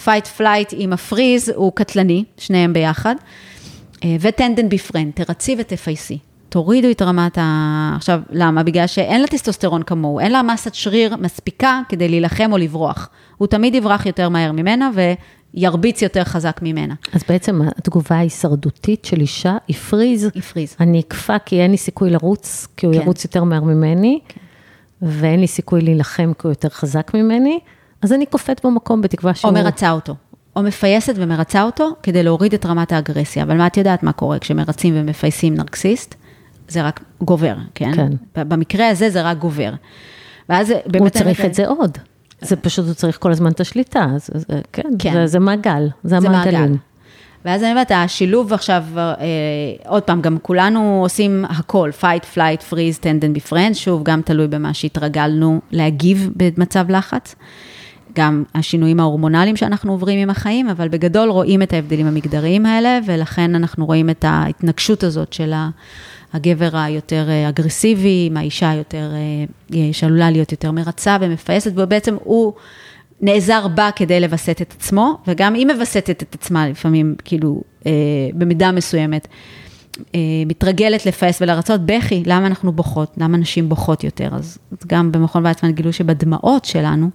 [0.04, 3.14] fight flight עם ה freeze הוא קטלני, שניהם ביחד.
[4.04, 6.18] אה, ו tend and befriend, תרצי ותפייסי.
[6.48, 7.92] תורידו את רמת ה...
[7.96, 8.62] עכשיו, למה?
[8.62, 13.08] בגלל שאין לה טסטוסטרון כמוהו, אין לה מסת שריר מספיקה כדי להילחם או לברוח.
[13.36, 14.90] הוא תמיד יברח יותר מהר ממנה
[15.54, 16.94] וירביץ יותר חזק ממנה.
[17.12, 20.28] אז בעצם התגובה ההישרדותית של אישה היא פריז.
[20.34, 20.76] היא פריז.
[20.80, 23.00] אני אקפא כי אין לי סיכוי לרוץ, כי הוא כן.
[23.00, 24.20] ירוץ יותר מהר ממני,
[25.02, 27.58] ואין לי סיכוי להילחם כי הוא יותר חזק ממני,
[28.02, 29.48] אז אני קופאת במקום בתקווה שהוא...
[29.48, 30.14] או מרצה אותו.
[30.58, 33.42] או מפייסת ומרצה אותו כדי להוריד את רמת האגרסיה.
[33.42, 36.14] אבל מה את יודעת מה קורה כשמרצים ומפייסים נרקסיסט?
[36.68, 37.92] זה רק גובר, כן?
[37.94, 38.12] כן.
[38.34, 39.72] במקרה הזה זה רק גובר.
[40.48, 41.02] ואז זה באמת...
[41.02, 41.98] הוא צריך את זה עוד.
[42.40, 45.12] זה פשוט, הוא צריך כל הזמן את השליטה, אז, אז, כן, כן.
[45.12, 46.60] זה, זה מעגל, זה זה המעגלים.
[46.60, 46.74] מעגל.
[47.44, 49.04] ואז אני אומרת, השילוב עכשיו, אה,
[49.86, 54.48] עוד פעם, גם כולנו עושים הכל, fight, flight, freeze, tend and befriend, שוב, גם תלוי
[54.48, 57.34] במה שהתרגלנו להגיב במצב לחץ.
[58.14, 63.54] גם השינויים ההורמונליים שאנחנו עוברים עם החיים, אבל בגדול רואים את ההבדלים המגדריים האלה, ולכן
[63.54, 65.52] אנחנו רואים את ההתנגשות הזאת של
[66.32, 69.10] הגבר היותר אה, אגרסיבי, עם האישה היותר,
[69.74, 72.52] אה, שעלולה להיות יותר מרצה ומפייסת, ובעצם הוא
[73.20, 77.92] נעזר בה כדי לווסת את עצמו, וגם היא מווסתת את עצמה לפעמים, כאילו, אה,
[78.34, 79.28] במידה מסוימת.
[80.14, 84.28] אה, מתרגלת לפעס ולרצות בכי, למה אנחנו בוכות, למה נשים בוכות יותר.
[84.32, 87.10] אז גם במכון ויצמן גילו שבדמעות שלנו,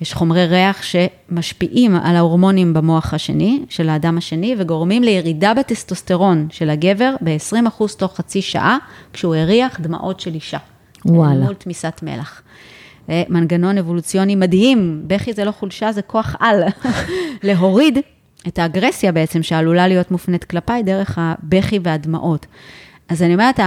[0.00, 6.70] יש חומרי ריח שמשפיעים על ההורמונים במוח השני, של האדם השני, וגורמים לירידה בטסטוסטרון של
[6.70, 8.78] הגבר ב-20% תוך חצי שעה,
[9.12, 10.58] כשהוא הריח דמעות של אישה.
[11.04, 11.44] וואלה.
[11.44, 12.42] מול תמיסת מלח.
[13.08, 16.62] מנגנון אבולוציוני מדהים, בכי זה לא חולשה, זה כוח על,
[17.42, 17.98] להוריד
[18.48, 22.46] את האגרסיה בעצם, שעלולה להיות מופנית כלפיי דרך הבכי והדמעות.
[23.08, 23.60] אז אני אומרת,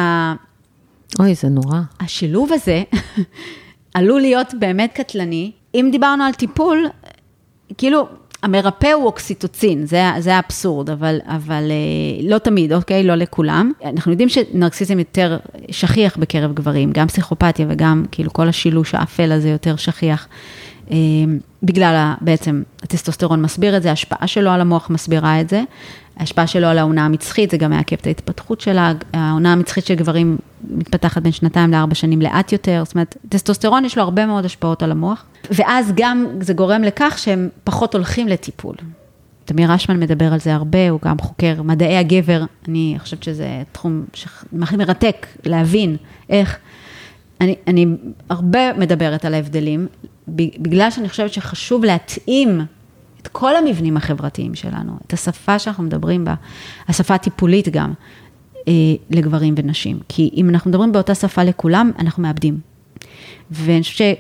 [1.20, 1.80] אוי, זה נורא.
[2.00, 2.84] השילוב הזה
[3.96, 5.52] עלול להיות באמת קטלני.
[5.76, 6.88] אם דיברנו על טיפול,
[7.78, 8.08] כאילו,
[8.44, 13.04] המרפא הוא אוקסיטוצין, זה, זה האבסורד, אבל, אבל אה, לא תמיד, אוקיי?
[13.04, 13.72] לא לכולם.
[13.86, 15.38] אנחנו יודעים שנרקסיזם יותר
[15.72, 20.28] שכיח בקרב גברים, גם פסיכופתיה וגם כאילו כל השילוש האפל הזה יותר שכיח.
[20.92, 20.98] אה,
[21.64, 25.64] בגלל בעצם הטסטוסטרון מסביר את זה, ההשפעה שלו על המוח מסבירה את זה,
[26.18, 30.38] ההשפעה שלו על העונה המצחית, זה גם מעכב את ההתפתחות שלה, העונה המצחית של גברים
[30.70, 34.84] מתפתחת בין שנתיים לארבע שנים לאט יותר, זאת אומרת, טסטוסטרון יש לו הרבה מאוד השפעות
[34.84, 38.76] על המוח, ואז גם זה גורם לכך שהם פחות הולכים לטיפול.
[39.46, 44.06] תמיר אשמן מדבר על זה הרבה, הוא גם חוקר מדעי הגבר, אני חושבת שזה תחום
[44.62, 45.98] הכי מרתק להבין
[46.30, 46.58] איך.
[47.42, 47.86] אני, אני
[48.30, 49.88] הרבה מדברת על ההבדלים,
[50.28, 52.62] בגלל שאני חושבת שחשוב להתאים
[53.24, 56.36] את כל המבנים החברתיים שלנו, את השפה שאנחנו מדברים בה,
[56.88, 57.94] השפה הטיפולית גם,
[58.68, 58.74] אה,
[59.10, 60.00] לגברים ונשים.
[60.10, 62.60] כי אם אנחנו מדברים באותה שפה לכולם, אנחנו מאבדים.
[63.52, 64.18] ואני חושבת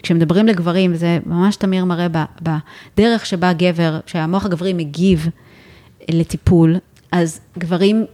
[0.00, 2.06] שכשמדברים אה, אה, לגברים, זה ממש תמיר מראה
[2.42, 5.26] בדרך שבה גבר, שהמוח הגברי מגיב
[6.10, 6.76] לטיפול,
[7.12, 8.04] אז גברים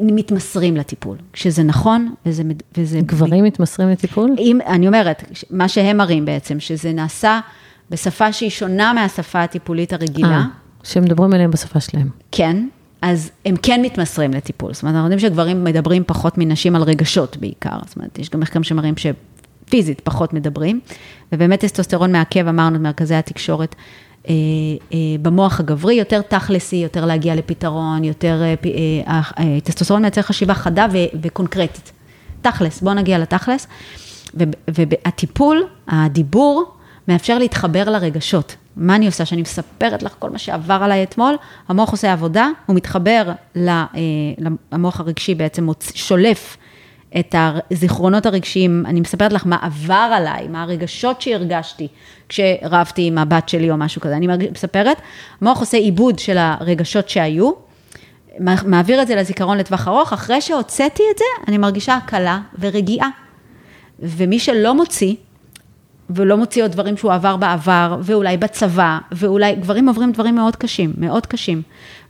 [0.00, 2.42] מתמסרים לטיפול, כשזה נכון וזה...
[2.78, 3.46] וזה גברים ב...
[3.46, 4.30] מתמסרים לטיפול?
[4.38, 7.40] אם, אני אומרת, מה שהם מראים בעצם, שזה נעשה
[7.90, 10.28] בשפה שהיא שונה מהשפה הטיפולית הרגילה.
[10.28, 10.44] אה,
[10.82, 12.08] שמדברים עליהם בשפה שלהם.
[12.32, 12.66] כן,
[13.02, 14.74] אז הם כן מתמסרים לטיפול.
[14.74, 17.78] זאת אומרת, אנחנו יודעים שגברים מדברים פחות מנשים על רגשות בעיקר.
[17.86, 20.80] זאת אומרת, יש גם מחקרים שמראים שפיזית פחות מדברים,
[21.32, 23.74] ובאמת טסטוסטרון מעכב, אמרנו, מרכזי התקשורת.
[24.28, 24.34] אה,
[24.92, 28.42] אה, במוח הגברי, יותר תכלסי, יותר להגיע לפתרון, יותר,
[29.06, 30.86] אה, טסטוסטרון מייצר חשיבה חדה
[31.22, 31.92] וקונקרטית.
[32.42, 33.66] תכלס, בואו נגיע לתכלס.
[34.68, 36.75] והטיפול, הדיבור,
[37.08, 38.56] מאפשר להתחבר לרגשות.
[38.76, 39.24] מה אני עושה?
[39.24, 41.36] שאני מספרת לך כל מה שעבר עליי אתמול,
[41.68, 43.32] המוח עושה עבודה, הוא מתחבר
[44.72, 46.56] למוח הרגשי, בעצם שולף
[47.18, 51.88] את הזיכרונות הרגשיים, אני מספרת לך מה עבר עליי, מה הרגשות שהרגשתי
[52.28, 54.96] כשרבתי עם הבת שלי או משהו כזה, אני מספרת,
[55.40, 57.52] המוח עושה עיבוד של הרגשות שהיו,
[58.64, 63.08] מעביר את זה לזיכרון לטווח ארוך, אחרי שהוצאתי את זה, אני מרגישה הקלה ורגיעה.
[63.98, 65.14] ומי שלא מוציא,
[66.10, 70.92] ולא מוציא עוד דברים שהוא עבר בעבר, ואולי בצבא, ואולי גברים עוברים דברים מאוד קשים,
[70.98, 71.62] מאוד קשים,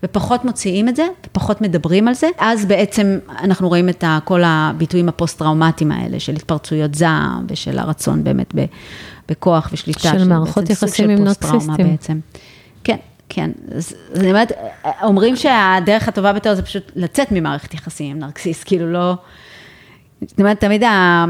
[0.03, 5.09] ופחות מוציאים את זה, ופחות מדברים על זה, אז בעצם אנחנו רואים את כל הביטויים
[5.09, 8.55] הפוסט-טראומטיים האלה, של התפרצויות זעם, ושל הרצון באמת
[9.29, 10.01] בכוח ושליטה.
[10.01, 11.91] של מערכות יחסים עם נרקסיסטים.
[11.91, 12.19] בעצם.
[12.85, 12.97] כן,
[13.29, 13.51] כן.
[13.77, 14.53] אז אני אומרת,
[15.03, 19.15] אומרים שהדרך הטובה ביותר זה פשוט לצאת ממערכת יחסים עם נרקסיסט, כאילו לא...
[20.27, 21.25] זאת אומרת, תמיד ה...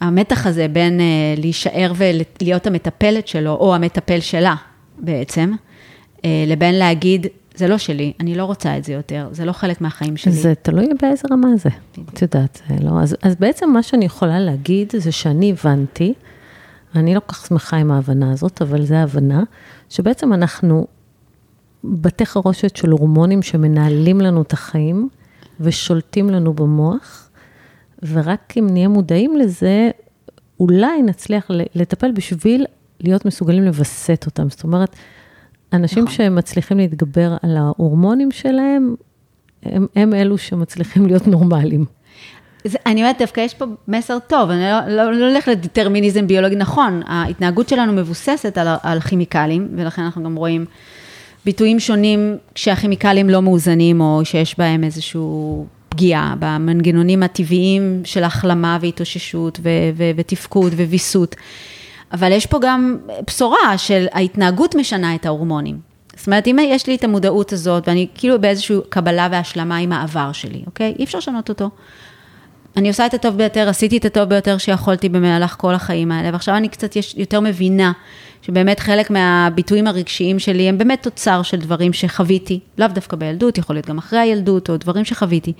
[0.00, 4.54] המתח הזה בין uh, להישאר ולהיות המטפלת שלו, או המטפל שלה
[4.98, 5.52] בעצם,
[6.16, 9.80] uh, לבין להגיד, זה לא שלי, אני לא רוצה את זה יותר, זה לא חלק
[9.80, 10.32] מהחיים שלי.
[10.32, 11.68] זה תלוי באיזה רמה זה,
[12.14, 13.00] את יודעת, זה לא.
[13.00, 16.14] אז, אז בעצם מה שאני יכולה להגיד זה שאני הבנתי,
[16.94, 19.42] אני לא כל כך שמחה עם ההבנה הזאת, אבל זו ההבנה,
[19.88, 20.86] שבעצם אנחנו
[21.84, 25.08] בתי חרושת של הורמונים שמנהלים לנו את החיים
[25.60, 27.29] ושולטים לנו במוח.
[28.02, 29.90] ורק אם נהיה מודעים לזה,
[30.60, 32.66] אולי נצליח לטפל בשביל
[33.00, 34.50] להיות מסוגלים לווסת אותם.
[34.50, 34.96] זאת אומרת,
[35.72, 36.14] אנשים נכון.
[36.14, 38.94] שמצליחים להתגבר על ההורמונים שלהם,
[39.62, 41.84] הם, הם אלו שמצליחים להיות נורמליים.
[42.64, 46.56] זה, אני אומרת, דווקא יש פה מסר טוב, אני לא, לא, לא הולך לדטרמיניזם ביולוגי,
[46.56, 50.64] נכון, ההתנהגות שלנו מבוססת על, על כימיקלים, ולכן אנחנו גם רואים
[51.44, 59.60] ביטויים שונים כשהכימיקלים לא מאוזנים, או שיש בהם איזשהו פגיעה במנגנונים הטבעיים של החלמה והתאוששות
[59.62, 61.36] ו- ו- ותפקוד וויסות.
[62.12, 65.78] אבל יש פה גם בשורה של ההתנהגות משנה את ההורמונים.
[66.16, 70.32] זאת אומרת, אם יש לי את המודעות הזאת, ואני כאילו באיזושהי קבלה והשלמה עם העבר
[70.32, 70.94] שלי, אוקיי?
[70.98, 71.70] אי אפשר לשנות אותו.
[72.76, 76.56] אני עושה את הטוב ביותר, עשיתי את הטוב ביותר שיכולתי במהלך כל החיים האלה, ועכשיו
[76.56, 77.92] אני קצת יותר מבינה
[78.42, 83.76] שבאמת חלק מהביטויים הרגשיים שלי הם באמת תוצר של דברים שחוויתי, לאו דווקא בילדות, יכול
[83.76, 85.52] להיות גם אחרי הילדות, או דברים שחוויתי.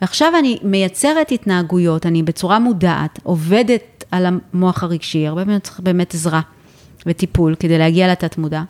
[0.00, 6.14] ועכשיו אני מייצרת התנהגויות, אני בצורה מודעת, עובדת על המוח הרגשי, הרבה פעמים צריך באמת
[6.14, 6.40] עזרה
[7.06, 8.62] וטיפול כדי להגיע לתת מודע.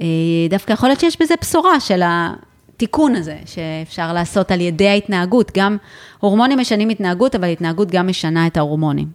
[0.00, 0.06] אה,
[0.50, 2.34] דווקא יכול להיות שיש בזה בשורה של ה...
[2.76, 5.52] התיקון הזה שאפשר לעשות על ידי ההתנהגות.
[5.56, 5.76] גם
[6.20, 9.08] הורמונים משנים התנהגות, אבל התנהגות גם משנה את ההורמונים.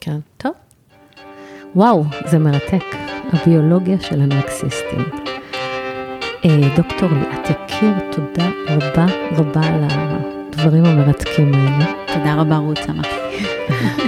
[0.00, 0.52] כן, טוב.
[1.74, 2.84] וואו, זה מרתק.
[3.32, 5.04] הביולוגיה של הנרקסיסטים.
[6.44, 11.92] אה, דוקטור ליאת יקיר, תודה רבה רבה על הדברים המרתקים האלה.
[12.06, 13.46] תודה רבה, רות, שמחתי.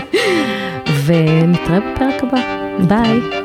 [1.07, 2.41] ונתראה בפרק הבא.
[2.89, 3.42] ביי.